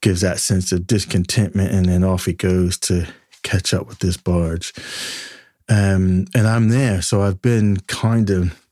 gives 0.01 0.21
that 0.21 0.39
sense 0.39 0.71
of 0.71 0.87
discontentment, 0.87 1.73
and 1.73 1.87
then 1.87 2.05
off 2.05 2.27
he 2.27 2.33
goes 2.33 2.79
to 2.79 3.07
catch 3.43 3.75
up 3.75 3.89
with 3.89 3.99
this 3.99 4.17
barge. 4.17 4.73
Um, 5.69 6.27
and 6.35 6.47
I'm 6.47 6.69
there, 6.69 7.03
so 7.03 7.23
I've 7.23 7.43
been 7.43 7.79
kind 7.89 8.31
of 8.31 8.65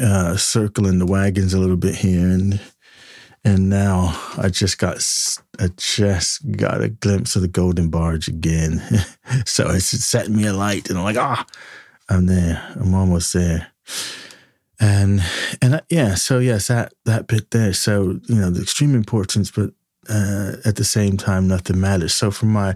uh, 0.00 0.36
circling 0.36 0.98
the 0.98 1.06
wagons 1.06 1.52
a 1.52 1.58
little 1.58 1.76
bit 1.76 1.96
here, 1.96 2.28
and 2.28 2.60
and 3.46 3.70
now 3.70 4.20
I 4.36 4.48
just 4.48 4.76
got 4.78 4.96
I 5.60 5.68
just 5.76 6.50
got 6.50 6.82
a 6.82 6.88
glimpse 6.88 7.36
of 7.36 7.42
the 7.42 7.48
golden 7.48 7.90
barge 7.90 8.26
again. 8.26 8.82
so 9.46 9.70
it's 9.70 9.86
setting 9.86 10.36
me 10.36 10.46
a 10.46 10.52
light, 10.52 10.90
and 10.90 10.98
I'm 10.98 11.04
like, 11.04 11.16
ah, 11.16 11.46
I'm 12.08 12.26
there. 12.26 12.60
I'm 12.74 12.92
almost 12.92 13.32
there. 13.32 13.68
And 14.80 15.22
and 15.62 15.76
I, 15.76 15.80
yeah, 15.88 16.16
so 16.16 16.40
yes, 16.40 16.66
that 16.66 16.94
that 17.04 17.28
bit 17.28 17.52
there. 17.52 17.72
So 17.72 18.18
you 18.24 18.34
know, 18.34 18.50
the 18.50 18.62
extreme 18.62 18.96
importance, 18.96 19.52
but 19.52 19.70
uh, 20.08 20.56
at 20.64 20.74
the 20.74 20.84
same 20.84 21.16
time, 21.16 21.46
nothing 21.46 21.80
matters. 21.80 22.14
So 22.14 22.32
from 22.32 22.52
my, 22.52 22.74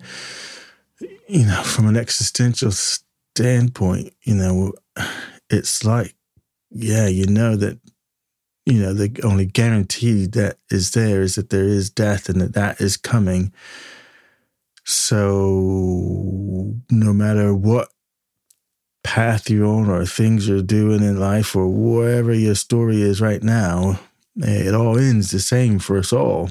you 1.29 1.47
know, 1.47 1.63
from 1.65 1.89
an 1.89 1.97
existential 1.97 2.71
standpoint, 2.71 4.15
you 4.23 4.37
know, 4.37 4.75
it's 5.51 5.85
like 5.85 6.15
yeah, 6.71 7.09
you 7.09 7.27
know 7.27 7.57
that, 7.57 7.81
you 8.67 8.81
know, 8.81 8.93
the 8.93 9.19
only 9.25 9.47
guarantee 9.47 10.27
that 10.27 10.59
is 10.71 10.93
there 10.93 11.23
is 11.23 11.37
that 11.37 11.51
there 11.51 11.65
is 11.65 11.91
death 11.91 12.29
and 12.29 12.41
that 12.41 12.55
that 12.55 12.81
is 12.81 12.97
coming. 12.97 13.53
So 14.85 16.75
no 16.91 17.13
matter 17.13 17.55
what 17.55 17.89
path 19.03 19.49
you're 19.49 19.67
on 19.67 19.89
or 19.89 20.05
things 20.05 20.49
you're 20.49 20.63
doing 20.63 21.03
in 21.03 21.19
life 21.19 21.57
or 21.57 21.69
wherever 21.69 22.35
your 22.35 22.55
story 22.55 23.03
is 23.03 23.21
right 23.21 23.43
now, 23.43 24.01
it 24.37 24.75
all 24.75 24.99
ends 24.99 25.31
the 25.31 25.41
same 25.41 25.79
for 25.79 25.99
us 25.99 26.13
all. 26.13 26.51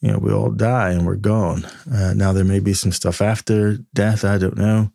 You 0.00 0.12
know, 0.12 0.18
we 0.18 0.32
all 0.32 0.50
die 0.50 0.90
and 0.90 1.06
we're 1.06 1.16
gone. 1.16 1.64
Uh, 1.90 2.12
now, 2.14 2.32
there 2.32 2.44
may 2.44 2.60
be 2.60 2.74
some 2.74 2.92
stuff 2.92 3.22
after 3.22 3.78
death, 3.94 4.24
I 4.24 4.36
don't 4.36 4.58
know. 4.58 4.92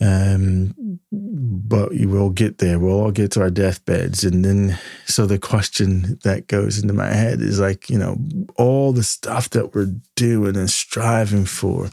Um, 0.00 1.00
but 1.10 1.94
you 1.94 2.08
will 2.08 2.30
get 2.30 2.58
there. 2.58 2.78
We'll 2.78 3.00
all 3.00 3.10
get 3.10 3.32
to 3.32 3.40
our 3.40 3.50
deathbeds. 3.50 4.24
And 4.24 4.44
then, 4.44 4.78
so 5.06 5.26
the 5.26 5.38
question 5.38 6.18
that 6.22 6.46
goes 6.46 6.78
into 6.80 6.94
my 6.94 7.12
head 7.12 7.40
is 7.40 7.58
like, 7.58 7.90
you 7.90 7.98
know, 7.98 8.16
all 8.56 8.92
the 8.92 9.02
stuff 9.02 9.50
that 9.50 9.74
we're 9.74 9.92
doing 10.14 10.56
and 10.56 10.70
striving 10.70 11.44
for. 11.46 11.90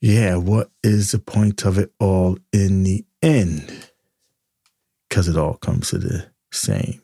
Yeah, 0.00 0.36
what 0.36 0.70
is 0.84 1.10
the 1.10 1.18
point 1.18 1.64
of 1.64 1.78
it 1.78 1.92
all 1.98 2.38
in 2.52 2.84
the 2.84 3.04
end? 3.22 3.90
Because 5.08 5.28
it 5.28 5.36
all 5.36 5.54
comes 5.54 5.90
to 5.90 5.98
the 5.98 6.26
same 6.52 7.02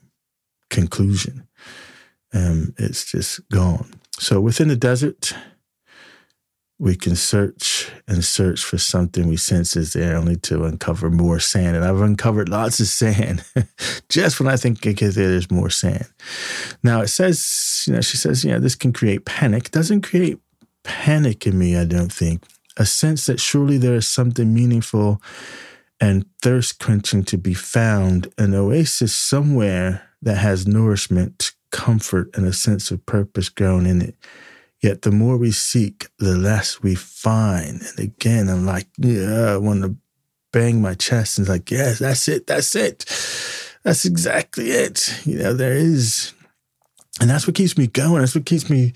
conclusion. 0.71 1.49
Um, 2.33 2.75
it's 2.79 3.05
just 3.11 3.41
gone. 3.51 3.93
So 4.19 4.41
within 4.41 4.69
the 4.69 4.77
desert, 4.77 5.35
we 6.83 6.97
can 6.97 7.15
search 7.15 7.93
and 8.09 8.25
search 8.25 8.65
for 8.65 8.77
something 8.77 9.29
we 9.29 9.37
sense 9.37 9.77
is 9.77 9.93
there 9.93 10.17
only 10.17 10.35
to 10.35 10.65
uncover 10.65 11.11
more 11.11 11.39
sand. 11.39 11.77
And 11.77 11.85
I've 11.85 12.01
uncovered 12.01 12.49
lots 12.49 12.81
of 12.81 12.89
sand 12.89 13.45
just 14.09 14.41
when 14.41 14.49
I 14.49 14.57
think 14.57 14.81
there's 14.81 15.49
more 15.49 15.71
sand. 15.71 16.09
Now 16.83 17.01
it 17.01 17.07
says, 17.07 17.85
you 17.87 17.93
know, 17.93 18.01
she 18.01 18.17
says, 18.17 18.45
yeah, 18.45 18.59
this 18.59 18.75
can 18.75 18.93
create 18.93 19.25
panic. 19.25 19.71
Doesn't 19.71 20.01
create 20.01 20.41
panic 20.83 21.47
in 21.47 21.57
me, 21.57 21.77
I 21.77 21.85
don't 21.85 22.13
think. 22.13 22.43
A 22.77 22.85
sense 22.85 23.27
that 23.27 23.39
surely 23.39 23.79
there 23.79 23.95
is 23.95 24.09
something 24.09 24.53
meaningful 24.53 25.23
and 26.01 26.27
thirst 26.43 26.81
quenching 26.81 27.23
to 27.27 27.39
be 27.39 27.55
found, 27.55 28.27
an 28.39 28.55
oasis 28.55 29.15
somewhere 29.15 30.09
that 30.21 30.39
has 30.39 30.67
nourishment, 30.67 31.53
comfort, 31.71 32.29
and 32.35 32.45
a 32.45 32.53
sense 32.53 32.91
of 32.91 33.07
purpose 33.07 33.51
grown 33.51 33.87
in 33.87 34.03
it 34.03 34.17
Yet 34.83 35.03
the 35.03 35.13
more 35.13 35.37
we 35.37 35.53
seek, 35.53 36.09
the 36.19 36.37
less 36.37 36.83
we 36.83 36.97
find. 36.97 37.83
And 37.83 37.99
again, 37.99 38.49
I'm 38.49 38.67
like, 38.67 38.89
yeah, 38.99 39.53
I 39.53 39.57
want 39.57 39.83
to 39.83 39.97
bang 40.53 40.83
my 40.83 40.95
chest 40.95 41.39
and 41.39 41.49
like, 41.49 41.71
yes, 41.71 42.01
that's 42.01 42.27
it, 42.29 42.47
that's 42.47 42.75
it. 42.75 43.05
That's 43.85 44.05
exactly 44.05 44.71
it. 44.71 45.21
You 45.25 45.39
know, 45.39 45.55
there 45.55 45.73
is. 45.73 46.33
And 47.21 47.31
that's 47.31 47.47
what 47.47 47.57
keeps 47.57 47.79
me 47.79 47.87
going. 47.87 48.21
That's 48.21 48.35
what 48.35 48.47
keeps 48.47 48.69
me 48.69 48.93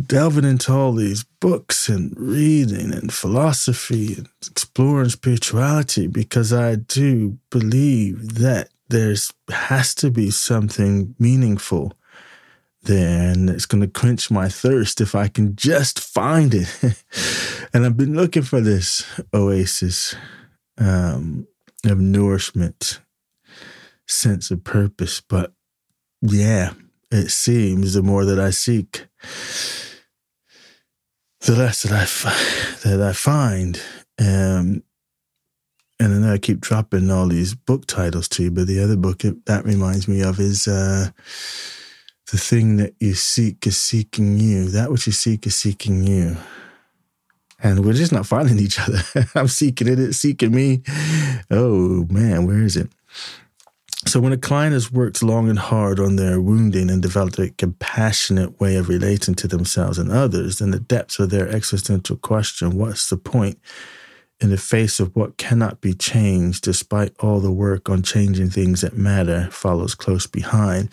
delving 0.00 0.44
into 0.44 0.72
all 0.72 0.92
these 0.92 1.24
books 1.40 1.88
and 1.88 2.14
reading 2.16 2.92
and 2.92 3.12
philosophy 3.12 4.14
and 4.14 4.28
exploring 4.50 5.10
spirituality 5.10 6.06
because 6.06 6.52
I 6.52 6.76
do 6.76 7.38
believe 7.50 8.36
that 8.36 8.68
there's 8.88 9.32
has 9.50 9.94
to 9.96 10.10
be 10.10 10.30
something 10.30 11.14
meaningful 11.18 11.92
there 12.82 13.30
and 13.30 13.48
it's 13.48 13.66
going 13.66 13.80
to 13.80 13.88
quench 13.88 14.30
my 14.30 14.48
thirst 14.48 15.00
if 15.00 15.14
I 15.14 15.28
can 15.28 15.54
just 15.56 16.00
find 16.00 16.54
it. 16.54 16.68
and 17.72 17.84
I've 17.84 17.96
been 17.96 18.14
looking 18.14 18.42
for 18.42 18.60
this 18.60 19.04
oasis 19.32 20.14
um, 20.78 21.46
of 21.84 22.00
nourishment, 22.00 23.00
sense 24.06 24.50
of 24.50 24.64
purpose. 24.64 25.20
But 25.20 25.52
yeah, 26.20 26.72
it 27.10 27.30
seems 27.30 27.94
the 27.94 28.02
more 28.02 28.24
that 28.24 28.40
I 28.40 28.50
seek, 28.50 29.06
the 31.40 31.56
less 31.56 31.82
that 31.82 31.92
I, 31.92 32.88
that 32.88 33.00
I 33.02 33.12
find. 33.12 33.80
Um, 34.18 34.82
and 36.00 36.14
I 36.14 36.18
know 36.18 36.32
I 36.32 36.38
keep 36.38 36.60
dropping 36.60 37.10
all 37.10 37.28
these 37.28 37.54
book 37.54 37.86
titles 37.86 38.28
to 38.30 38.44
you, 38.44 38.50
but 38.50 38.66
the 38.66 38.82
other 38.82 38.96
book 38.96 39.22
that 39.46 39.64
reminds 39.64 40.08
me 40.08 40.20
of 40.20 40.40
is 40.40 40.66
uh, 40.66 41.10
the 42.32 42.38
thing 42.38 42.78
that 42.78 42.94
you 42.98 43.12
seek 43.12 43.66
is 43.66 43.76
seeking 43.76 44.38
you. 44.38 44.70
That 44.70 44.90
which 44.90 45.06
you 45.06 45.12
seek 45.12 45.46
is 45.46 45.54
seeking 45.54 46.02
you. 46.02 46.38
And 47.62 47.84
we're 47.84 47.92
just 47.92 48.10
not 48.10 48.26
finding 48.26 48.58
each 48.58 48.80
other. 48.80 49.02
I'm 49.34 49.48
seeking 49.48 49.86
it, 49.86 50.00
it's 50.00 50.16
seeking 50.16 50.50
me. 50.50 50.82
Oh 51.50 52.06
man, 52.08 52.46
where 52.46 52.62
is 52.62 52.74
it? 52.74 52.88
So 54.06 54.18
when 54.18 54.32
a 54.32 54.38
client 54.38 54.72
has 54.72 54.90
worked 54.90 55.22
long 55.22 55.50
and 55.50 55.58
hard 55.58 56.00
on 56.00 56.16
their 56.16 56.40
wounding 56.40 56.90
and 56.90 57.02
developed 57.02 57.38
a 57.38 57.50
compassionate 57.50 58.58
way 58.58 58.76
of 58.76 58.88
relating 58.88 59.34
to 59.34 59.46
themselves 59.46 59.98
and 59.98 60.10
others, 60.10 60.58
then 60.58 60.70
the 60.70 60.80
depths 60.80 61.18
of 61.18 61.28
their 61.28 61.48
existential 61.50 62.16
question, 62.16 62.78
what's 62.78 63.10
the 63.10 63.18
point 63.18 63.58
in 64.40 64.48
the 64.48 64.56
face 64.56 64.98
of 64.98 65.14
what 65.14 65.36
cannot 65.36 65.82
be 65.82 65.92
changed, 65.92 66.64
despite 66.64 67.14
all 67.20 67.40
the 67.40 67.52
work 67.52 67.90
on 67.90 68.02
changing 68.02 68.48
things 68.48 68.80
that 68.80 68.96
matter, 68.96 69.48
follows 69.52 69.94
close 69.94 70.26
behind. 70.26 70.88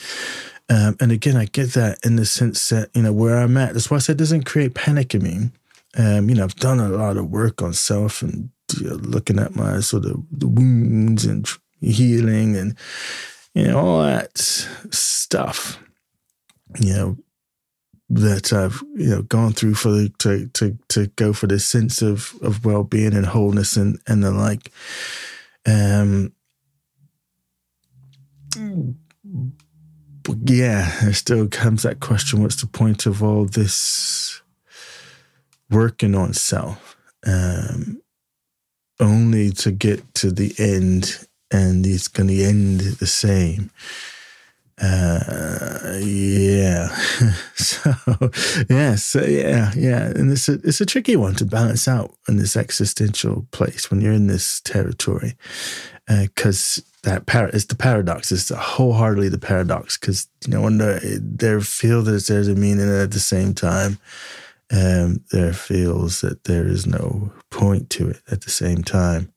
Um, 0.70 0.96
and 1.00 1.12
again, 1.12 1.36
I 1.36 1.46
get 1.46 1.74
that 1.74 2.00
in 2.06 2.16
the 2.16 2.26
sense 2.26 2.70
that, 2.70 2.90
you 2.94 3.02
know, 3.02 3.14
where 3.14 3.38
I'm 3.38 3.58
at, 3.58 3.74
that's 3.74 3.90
why 3.90 3.98
I 3.98 4.00
said 4.00 4.16
it 4.16 4.20
doesn't 4.20 4.46
create 4.46 4.76
panic 4.76 5.16
in 5.16 5.24
me. 5.24 5.50
Um, 5.98 6.30
you 6.30 6.36
know, 6.36 6.44
I've 6.44 6.56
done 6.56 6.80
a 6.80 6.90
lot 6.90 7.18
of 7.18 7.32
work 7.32 7.62
on 7.62 7.74
self 7.74 8.22
and 8.22 8.52
you 8.78 8.90
know, 8.90 8.96
looking 8.96 9.40
at 9.40 9.56
my 9.56 9.80
sort 9.80 10.06
of 10.06 10.24
the 10.32 10.48
wounds 10.48 11.26
and 11.26 11.48
healing 11.82 12.56
and 12.56 12.76
you 13.56 13.64
know 13.64 13.80
all 13.80 14.04
that 14.04 14.38
stuff 14.38 15.80
you 16.78 16.94
know 16.94 17.18
that 18.10 18.52
I've 18.52 18.82
you 18.96 19.10
know 19.10 19.22
gone 19.22 19.54
through 19.54 19.76
for 19.76 19.92
the, 19.92 20.10
to 20.20 20.48
to 20.50 20.78
to 20.90 21.08
go 21.16 21.32
for 21.32 21.48
this 21.48 21.66
sense 21.66 22.02
of 22.02 22.34
of 22.42 22.66
well 22.66 22.84
being 22.84 23.14
and 23.14 23.26
wholeness 23.26 23.78
and 23.78 24.00
and 24.08 24.24
the 24.24 24.32
like. 24.32 24.72
Um, 25.68 26.34
yeah, 30.44 31.00
there 31.02 31.14
still 31.14 31.48
comes 31.48 31.84
that 31.84 32.00
question: 32.00 32.42
What's 32.42 32.62
the 32.62 32.68
point 32.68 33.06
of 33.06 33.24
all 33.24 33.46
this 33.46 34.42
working 35.70 36.16
on 36.16 36.34
self? 36.34 36.98
Um, 37.26 38.02
only 39.00 39.52
to 39.52 39.72
get 39.72 40.14
to 40.16 40.32
the 40.32 40.54
end 40.58 41.28
and 41.52 41.86
it's 41.86 42.08
going 42.08 42.28
to 42.28 42.44
end 42.44 42.80
the 42.80 43.08
same. 43.08 43.72
Uh, 44.82 45.98
yeah. 46.02 46.88
so, 47.56 47.94
yeah, 48.70 48.96
so 48.96 49.26
yeah, 49.26 49.74
yeah, 49.76 50.06
and 50.06 50.32
it's 50.32 50.48
a 50.48 50.54
it's 50.64 50.80
a 50.80 50.86
tricky 50.86 51.18
one 51.18 51.36
to 51.36 51.46
balance 51.46 51.86
out 51.88 52.16
in 52.30 52.38
this 52.38 52.56
existential 52.56 53.46
place 53.52 53.92
when 53.92 54.00
you're 54.00 54.14
in 54.14 54.28
this 54.28 54.62
territory, 54.62 55.36
because 56.08 56.80
uh, 56.80 56.89
that 57.04 57.26
par- 57.26 57.50
is 57.50 57.66
the 57.66 57.76
paradox. 57.76 58.32
It's 58.32 58.50
wholeheartedly 58.50 59.30
the 59.30 59.38
paradox 59.38 59.98
because 59.98 60.28
you 60.46 60.54
know 60.54 60.62
when 60.62 60.78
there 60.78 61.62
feel 61.62 62.02
that 62.04 62.26
there's 62.28 62.48
a 62.48 62.56
meaning 62.56 62.90
and 62.90 63.02
at 63.02 63.12
the 63.12 63.20
same 63.20 63.54
time, 63.54 64.00
um, 64.72 65.24
there 65.32 65.54
feels 65.54 66.22
that 66.22 66.44
there 66.44 66.68
is 66.68 66.86
no 66.86 67.32
point 67.50 67.90
to 67.92 68.10
it 68.10 68.22
at 68.30 68.42
the 68.42 68.50
same 68.50 68.84
time. 68.84 69.32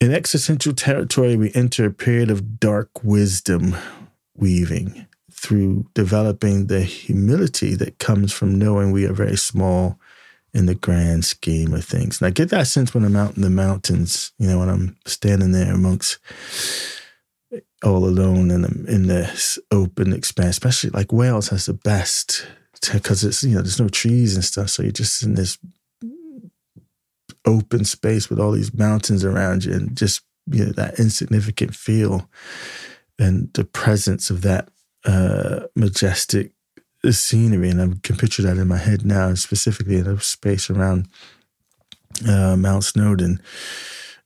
In 0.00 0.12
existential 0.12 0.72
territory, 0.72 1.36
we 1.36 1.52
enter 1.54 1.86
a 1.86 1.92
period 1.92 2.30
of 2.30 2.58
dark 2.58 3.04
wisdom 3.04 3.76
weaving 4.34 5.06
through 5.30 5.86
developing 5.94 6.66
the 6.66 6.82
humility 6.82 7.74
that 7.74 7.98
comes 7.98 8.32
from 8.32 8.58
knowing 8.58 8.90
we 8.90 9.04
are 9.04 9.12
very 9.12 9.36
small 9.36 9.98
in 10.54 10.66
the 10.66 10.74
grand 10.74 11.24
scheme 11.24 11.72
of 11.72 11.84
things. 11.84 12.20
And 12.20 12.26
I 12.26 12.30
get 12.30 12.50
that 12.50 12.66
sense 12.66 12.92
when 12.92 13.04
I'm 13.04 13.16
out 13.16 13.36
in 13.36 13.42
the 13.42 13.50
mountains, 13.50 14.32
you 14.38 14.46
know, 14.46 14.58
when 14.58 14.68
I'm 14.68 14.96
standing 15.06 15.52
there 15.52 15.72
amongst 15.72 16.18
all 17.82 18.04
alone 18.04 18.50
in, 18.50 18.64
in 18.86 19.06
this 19.06 19.58
open 19.70 20.12
expanse, 20.12 20.50
especially 20.50 20.90
like 20.90 21.12
Wales 21.12 21.48
has 21.48 21.66
the 21.66 21.74
best 21.74 22.46
because 22.92 23.24
it's, 23.24 23.42
you 23.42 23.54
know, 23.54 23.62
there's 23.62 23.80
no 23.80 23.88
trees 23.88 24.34
and 24.34 24.44
stuff. 24.44 24.70
So 24.70 24.82
you're 24.82 24.92
just 24.92 25.22
in 25.22 25.34
this 25.34 25.58
open 27.44 27.84
space 27.84 28.28
with 28.28 28.38
all 28.38 28.52
these 28.52 28.74
mountains 28.74 29.24
around 29.24 29.64
you 29.64 29.72
and 29.72 29.96
just 29.96 30.22
you 30.46 30.64
know 30.64 30.72
that 30.72 30.98
insignificant 30.98 31.74
feel 31.74 32.28
and 33.18 33.52
the 33.54 33.64
presence 33.64 34.30
of 34.30 34.42
that 34.42 34.68
uh, 35.04 35.60
majestic 35.74 36.52
scenery 37.10 37.70
and 37.70 37.80
I 37.80 37.88
can 38.02 38.16
picture 38.16 38.42
that 38.42 38.58
in 38.58 38.68
my 38.68 38.76
head 38.76 39.04
now 39.04 39.34
specifically 39.34 39.96
in 39.96 40.06
a 40.06 40.20
space 40.20 40.70
around 40.70 41.08
uh, 42.28 42.56
Mount 42.56 42.84
Snowdon 42.84 43.40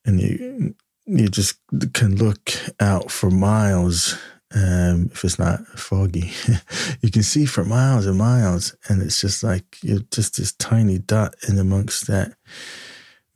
and 0.05 0.21
you 0.21 0.75
you 1.07 1.29
just 1.29 1.59
can 1.93 2.17
look 2.17 2.53
out 2.81 3.11
for 3.11 3.31
miles 3.31 4.19
um, 4.55 5.09
if 5.13 5.25
it's 5.25 5.39
not 5.39 5.65
foggy 5.79 6.33
you 7.01 7.11
can 7.11 7.23
see 7.23 7.47
for 7.47 7.65
miles 7.65 8.07
and 8.07 8.19
miles 8.19 8.75
and 8.89 9.01
it's 9.01 9.21
just 9.21 9.43
like 9.43 9.65
you're 9.83 10.01
just 10.11 10.37
this 10.37 10.53
tiny 10.53 10.99
dot 10.99 11.35
in 11.49 11.59
amongst 11.59 12.07
that 12.09 12.35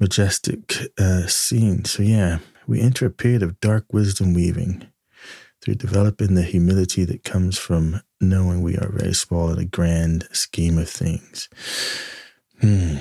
majestic 0.00 0.74
uh, 0.98 1.26
scene. 1.26 1.84
So, 1.84 2.02
yeah, 2.02 2.38
we 2.66 2.80
enter 2.80 3.06
a 3.06 3.10
period 3.10 3.42
of 3.42 3.60
dark 3.60 3.92
wisdom 3.92 4.32
weaving 4.34 4.88
through 5.60 5.74
developing 5.74 6.34
the 6.34 6.42
humility 6.42 7.04
that 7.04 7.22
comes 7.22 7.58
from 7.58 8.00
knowing 8.20 8.62
we 8.62 8.76
are 8.76 8.90
very 8.90 9.14
small 9.14 9.50
in 9.50 9.58
a 9.58 9.64
grand 9.64 10.28
scheme 10.32 10.78
of 10.78 10.88
things. 10.88 11.48
Hmm. 12.60 12.96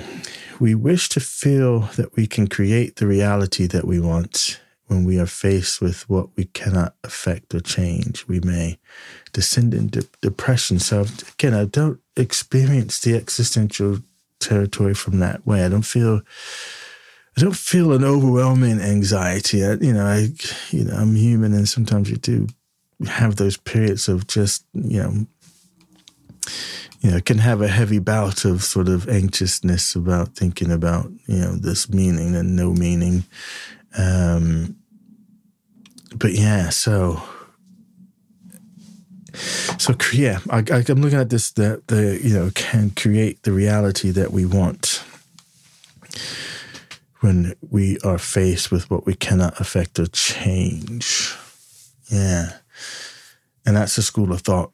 We 0.58 0.74
wish 0.74 1.08
to 1.10 1.20
feel 1.20 1.80
that 1.96 2.16
we 2.16 2.26
can 2.26 2.46
create 2.46 2.96
the 2.96 3.06
reality 3.06 3.66
that 3.66 3.86
we 3.86 4.00
want. 4.00 4.60
When 4.86 5.04
we 5.04 5.20
are 5.20 5.26
faced 5.26 5.80
with 5.80 6.08
what 6.10 6.36
we 6.36 6.46
cannot 6.46 6.96
affect 7.04 7.54
or 7.54 7.60
change, 7.60 8.26
we 8.26 8.40
may 8.40 8.80
descend 9.32 9.72
into 9.72 10.08
depression. 10.20 10.80
So, 10.80 11.06
again, 11.34 11.54
I 11.54 11.66
don't 11.66 12.00
experience 12.16 12.98
the 12.98 13.14
existential 13.14 13.98
territory 14.40 14.94
from 14.94 15.20
that 15.20 15.46
way. 15.46 15.64
I 15.64 15.68
don't 15.68 15.82
feel 15.82 16.22
I 17.36 17.40
don't 17.40 17.56
feel 17.56 17.92
an 17.92 18.04
overwhelming 18.04 18.80
anxiety. 18.80 19.64
I, 19.64 19.74
you 19.74 19.92
know, 19.92 20.04
I, 20.04 20.28
you 20.70 20.84
know, 20.84 20.94
I'm 20.94 21.14
human, 21.14 21.54
and 21.54 21.68
sometimes 21.68 22.10
you 22.10 22.16
do 22.16 22.48
have 23.06 23.36
those 23.36 23.56
periods 23.56 24.08
of 24.08 24.26
just, 24.26 24.64
you 24.72 25.02
know, 25.02 25.26
you 27.00 27.10
know, 27.10 27.20
can 27.20 27.38
have 27.38 27.62
a 27.62 27.68
heavy 27.68 27.98
bout 27.98 28.44
of 28.44 28.62
sort 28.62 28.88
of 28.88 29.08
anxiousness 29.08 29.94
about 29.94 30.34
thinking 30.34 30.70
about, 30.70 31.10
you 31.26 31.38
know, 31.38 31.52
this 31.52 31.88
meaning 31.88 32.34
and 32.34 32.54
no 32.56 32.72
meaning. 32.72 33.24
Um, 33.96 34.76
but 36.14 36.32
yeah, 36.32 36.68
so 36.68 37.22
so 39.78 39.96
yeah, 40.12 40.40
I, 40.50 40.58
am 40.58 41.00
looking 41.00 41.18
at 41.18 41.30
this 41.30 41.52
that 41.52 41.86
the 41.88 42.20
you 42.22 42.34
know 42.34 42.50
can 42.54 42.90
create 42.90 43.42
the 43.44 43.52
reality 43.52 44.10
that 44.10 44.32
we 44.32 44.44
want 44.44 45.02
when 47.20 47.54
we 47.70 47.98
are 48.00 48.18
faced 48.18 48.70
with 48.70 48.90
what 48.90 49.06
we 49.06 49.14
cannot 49.14 49.60
affect 49.60 49.98
or 49.98 50.06
change. 50.06 51.34
Yeah. 52.10 52.59
And 53.66 53.76
that's 53.76 53.98
a 53.98 54.02
school 54.02 54.32
of 54.32 54.40
thought, 54.40 54.72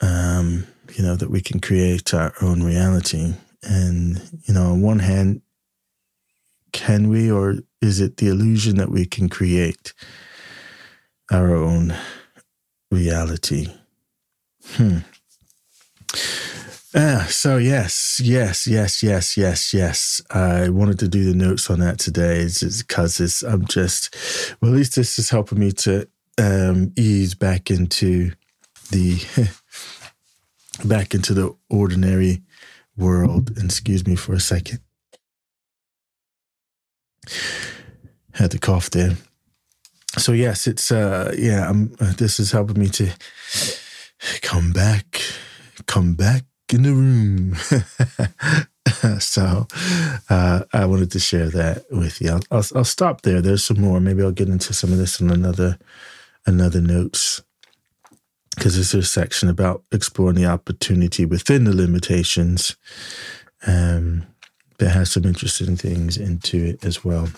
um, 0.00 0.66
you 0.94 1.02
know, 1.02 1.16
that 1.16 1.30
we 1.30 1.40
can 1.40 1.60
create 1.60 2.14
our 2.14 2.32
own 2.40 2.62
reality. 2.62 3.34
And, 3.62 4.22
you 4.44 4.54
know, 4.54 4.72
on 4.72 4.82
one 4.82 5.00
hand, 5.00 5.42
can 6.72 7.08
we, 7.08 7.30
or 7.30 7.56
is 7.82 8.00
it 8.00 8.16
the 8.16 8.28
illusion 8.28 8.76
that 8.76 8.90
we 8.90 9.04
can 9.04 9.28
create 9.28 9.92
our 11.30 11.54
own 11.54 11.94
reality? 12.90 13.66
Hmm. 14.74 14.98
Uh, 16.92 17.24
so 17.26 17.56
yes, 17.56 18.20
yes, 18.22 18.66
yes, 18.66 19.00
yes, 19.02 19.36
yes, 19.36 19.72
yes. 19.72 20.20
I 20.30 20.70
wanted 20.70 20.98
to 21.00 21.08
do 21.08 21.24
the 21.24 21.36
notes 21.36 21.70
on 21.70 21.78
that 21.80 22.00
today 22.00 22.48
because 22.78 23.42
I'm 23.44 23.64
just, 23.66 24.14
well, 24.60 24.72
at 24.72 24.76
least 24.76 24.96
this 24.96 25.18
is 25.18 25.30
helping 25.30 25.60
me 25.60 25.70
to 25.72 26.08
um, 26.38 26.92
ease 26.96 27.34
back 27.34 27.70
into 27.70 28.32
the, 28.90 29.20
back 30.84 31.14
into 31.14 31.34
the 31.34 31.54
ordinary 31.68 32.42
world. 32.96 33.50
And 33.56 33.64
excuse 33.66 34.06
me 34.06 34.16
for 34.16 34.34
a 34.34 34.40
second. 34.40 34.80
Had 38.32 38.52
to 38.52 38.58
cough 38.58 38.90
there. 38.90 39.16
So 40.18 40.32
yes, 40.32 40.66
it's, 40.66 40.90
uh, 40.90 41.34
yeah, 41.38 41.68
I'm, 41.68 41.94
uh, 42.00 42.12
this 42.14 42.40
is 42.40 42.52
helping 42.52 42.78
me 42.78 42.88
to 42.88 43.10
come 44.42 44.72
back, 44.72 45.20
come 45.86 46.14
back 46.14 46.44
in 46.72 46.82
the 46.82 46.92
room. 46.92 47.54
so 49.20 49.66
uh, 50.28 50.64
I 50.72 50.84
wanted 50.86 51.10
to 51.12 51.20
share 51.20 51.48
that 51.50 51.84
with 51.90 52.20
you. 52.20 52.30
I'll, 52.30 52.42
I'll, 52.50 52.64
I'll, 52.76 52.84
stop 52.84 53.22
there. 53.22 53.40
There's 53.40 53.64
some 53.64 53.80
more. 53.80 54.00
Maybe 54.00 54.22
I'll 54.22 54.32
get 54.32 54.48
into 54.48 54.72
some 54.72 54.92
of 54.92 54.98
this 54.98 55.20
in 55.20 55.30
another 55.30 55.78
another 56.46 56.80
notes 56.80 57.42
because 58.56 58.74
there's 58.74 58.94
a 58.94 59.02
section 59.02 59.48
about 59.48 59.84
exploring 59.92 60.36
the 60.36 60.46
opportunity 60.46 61.24
within 61.24 61.64
the 61.64 61.74
limitations 61.74 62.76
um, 63.66 64.26
that 64.78 64.90
has 64.90 65.12
some 65.12 65.24
interesting 65.24 65.76
things 65.76 66.16
into 66.16 66.62
it 66.62 66.84
as 66.84 67.04
well. 67.04 67.28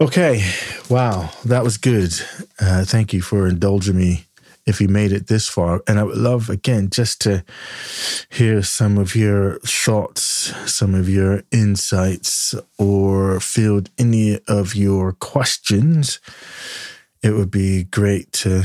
Okay, 0.00 0.44
wow, 0.88 1.30
that 1.44 1.62
was 1.62 1.76
good. 1.76 2.12
Uh, 2.60 2.84
thank 2.84 3.12
you 3.12 3.22
for 3.22 3.46
indulging 3.46 3.96
me 3.96 4.24
if 4.66 4.80
you 4.80 4.88
made 4.88 5.12
it 5.12 5.26
this 5.26 5.48
far. 5.48 5.82
And 5.86 5.98
I 5.98 6.04
would 6.04 6.16
love, 6.16 6.48
again, 6.48 6.88
just 6.90 7.20
to 7.22 7.44
hear 8.30 8.62
some 8.62 8.98
of 8.98 9.14
your 9.14 9.58
thoughts, 9.60 10.52
some 10.72 10.94
of 10.94 11.08
your 11.08 11.42
insights, 11.50 12.54
or 12.78 13.40
field 13.40 13.90
any 13.98 14.40
of 14.48 14.74
your 14.74 15.12
questions 15.12 16.18
it 17.24 17.32
would 17.32 17.50
be 17.50 17.84
great 17.84 18.30
to 18.32 18.62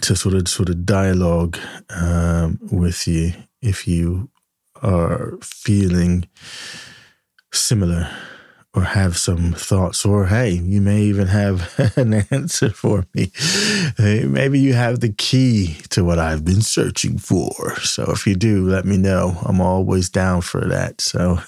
to 0.00 0.16
sort 0.16 0.34
of 0.34 0.48
sort 0.48 0.70
of 0.70 0.84
dialogue 0.84 1.58
um, 1.90 2.58
with 2.72 3.06
you 3.06 3.32
if 3.60 3.86
you 3.86 4.30
are 4.82 5.38
feeling 5.42 6.26
similar 7.52 8.10
or 8.74 8.82
have 8.82 9.16
some 9.16 9.52
thoughts, 9.54 10.04
or 10.04 10.26
hey, 10.26 10.50
you 10.50 10.80
may 10.80 11.00
even 11.02 11.26
have 11.26 11.72
an 11.96 12.14
answer 12.30 12.70
for 12.70 13.06
me. 13.14 13.32
Maybe 13.98 14.60
you 14.60 14.74
have 14.74 15.00
the 15.00 15.12
key 15.16 15.78
to 15.90 16.04
what 16.04 16.18
I've 16.18 16.44
been 16.44 16.60
searching 16.60 17.18
for. 17.18 17.76
So 17.80 18.04
if 18.12 18.26
you 18.26 18.36
do, 18.36 18.68
let 18.68 18.84
me 18.84 18.98
know. 18.98 19.38
I'm 19.44 19.60
always 19.60 20.10
down 20.10 20.42
for 20.42 20.60
that. 20.66 21.00
So 21.00 21.40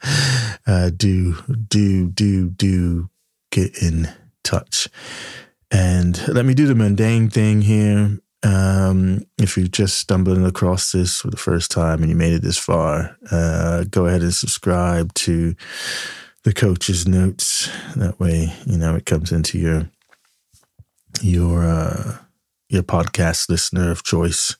uh, 0.66 0.90
do, 0.96 1.34
do, 1.68 2.08
do, 2.08 2.50
do 2.50 3.10
get 3.50 3.76
in 3.82 4.08
touch. 4.50 4.88
And 5.70 6.26
let 6.28 6.44
me 6.44 6.54
do 6.54 6.66
the 6.66 6.74
mundane 6.74 7.30
thing 7.30 7.62
here. 7.62 8.18
Um, 8.42 9.26
if 9.38 9.56
you're 9.56 9.68
just 9.68 9.98
stumbling 9.98 10.44
across 10.44 10.92
this 10.92 11.20
for 11.20 11.30
the 11.30 11.36
first 11.36 11.70
time 11.70 12.00
and 12.00 12.08
you 12.08 12.16
made 12.16 12.32
it 12.32 12.42
this 12.42 12.58
far, 12.58 13.16
uh, 13.30 13.84
go 13.84 14.06
ahead 14.06 14.22
and 14.22 14.34
subscribe 14.34 15.12
to 15.14 15.54
the 16.44 16.52
coach's 16.52 17.06
notes. 17.06 17.70
That 17.96 18.18
way, 18.18 18.52
you 18.66 18.78
know, 18.78 18.96
it 18.96 19.06
comes 19.06 19.30
into 19.30 19.58
your 19.58 19.90
your 21.20 21.64
uh, 21.64 22.16
your 22.68 22.82
podcast 22.82 23.48
listener 23.48 23.90
of 23.90 24.02
choice. 24.02 24.56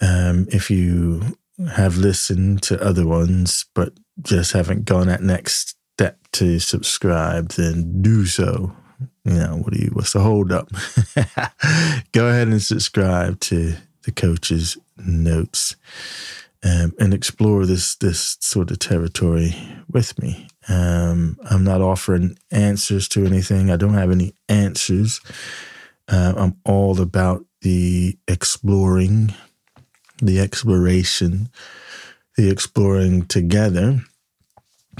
Um, 0.00 0.46
if 0.50 0.70
you 0.70 1.38
have 1.76 1.96
listened 1.96 2.62
to 2.64 2.82
other 2.82 3.06
ones 3.06 3.66
but 3.74 3.92
just 4.20 4.52
haven't 4.52 4.84
gone 4.84 5.06
that 5.06 5.22
next 5.22 5.76
step 5.94 6.18
to 6.32 6.58
subscribe, 6.58 7.50
then 7.50 8.02
do 8.02 8.26
so. 8.26 8.74
You 9.24 9.34
know, 9.34 9.56
what 9.58 9.72
do 9.72 9.78
you? 9.80 9.90
What's 9.92 10.12
the 10.12 10.20
hold 10.20 10.50
up? 10.50 10.68
Go 12.12 12.26
ahead 12.26 12.48
and 12.48 12.60
subscribe 12.60 13.38
to 13.40 13.74
the 14.02 14.12
coach's 14.12 14.76
notes 14.96 15.76
um, 16.64 16.92
and 16.98 17.14
explore 17.14 17.66
this 17.66 17.94
this 17.96 18.36
sort 18.40 18.70
of 18.70 18.78
territory 18.78 19.54
with 19.88 20.18
me. 20.20 20.48
Um, 20.68 21.38
I'm 21.48 21.64
not 21.64 21.80
offering 21.80 22.38
answers 22.50 23.08
to 23.08 23.24
anything. 23.24 23.70
I 23.70 23.76
don't 23.76 23.94
have 23.94 24.10
any 24.10 24.34
answers. 24.48 25.20
Uh, 26.08 26.34
I'm 26.36 26.56
all 26.64 27.00
about 27.00 27.44
the 27.62 28.18
exploring, 28.26 29.34
the 30.20 30.40
exploration, 30.40 31.48
the 32.36 32.50
exploring 32.50 33.26
together 33.26 34.00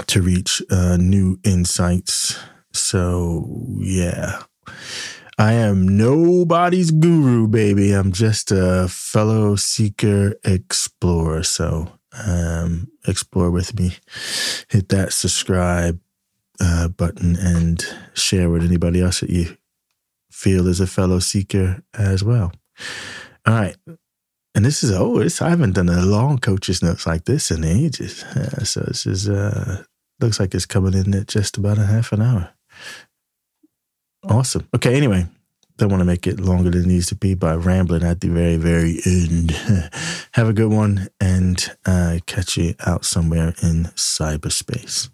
to 0.07 0.23
reach 0.23 0.63
uh, 0.71 0.97
new 0.97 1.39
insights. 1.45 2.39
So, 2.73 3.49
yeah. 3.79 4.43
I 5.39 5.55
am 5.55 5.97
nobody's 5.97 6.91
guru, 6.91 7.49
baby. 7.49 7.93
I'm 7.93 8.13
just 8.13 8.53
a 8.53 8.87
fellow 8.89 9.57
seeker 9.57 10.35
explorer. 10.45 11.43
So 11.43 11.89
um, 12.27 12.89
explore 13.07 13.51
with 13.51 13.79
me. 13.79 13.97
Hit 14.69 14.91
that 14.91 15.13
subscribe 15.13 15.99
uh, 16.61 16.89
button 16.89 17.37
and 17.37 17.85
share 18.15 18.51
with 18.51 18.63
anybody 18.63 19.01
else 19.01 19.21
that 19.21 19.31
you 19.31 19.57
feel 20.31 20.69
is 20.69 20.81
a 20.81 20.87
fellow 20.87 21.19
seeker 21.19 21.83
as 21.95 22.23
well. 22.23 22.53
All 23.47 23.55
right. 23.55 23.77
And 24.55 24.65
this 24.65 24.85
is, 24.85 24.93
oh, 24.93 25.19
this, 25.19 25.41
I 25.41 25.49
haven't 25.49 25.75
done 25.75 25.89
a 25.89 26.05
long 26.05 26.39
coach's 26.39 26.83
notes 26.83 27.07
like 27.07 27.25
this 27.25 27.51
in 27.51 27.65
ages. 27.65 28.23
Uh, 28.23 28.65
so 28.65 28.81
this 28.81 29.07
is, 29.07 29.29
uh, 29.29 29.83
looks 30.21 30.39
like 30.39 30.55
it's 30.55 30.67
coming 30.67 30.93
in 30.93 31.15
at 31.15 31.27
just 31.27 31.57
about 31.57 31.79
a 31.79 31.87
half 31.87 32.13
an 32.13 32.21
hour. 32.21 32.51
Awesome. 34.29 34.69
Okay. 34.75 34.95
Anyway, 34.97 35.27
don't 35.79 35.91
want 35.91 36.01
to 36.01 36.05
make 36.05 36.27
it 36.27 36.39
longer 36.39 36.71
than 36.71 36.83
it 36.83 36.87
needs 36.87 37.07
to 37.09 37.15
be 37.15 37.35
by 37.35 37.55
rambling 37.55 38.05
at 38.05 38.21
the 38.21 38.29
very, 38.29 38.57
very 38.57 38.99
end. 39.05 39.51
Have 40.33 40.49
a 40.49 40.53
good 40.53 40.71
one 40.71 41.09
and 41.21 41.65
uh, 41.87 42.19
catch 42.27 42.57
you 42.57 42.75
out 42.87 43.05
somewhere 43.05 43.55
in 43.63 43.85
cyberspace. 43.97 45.11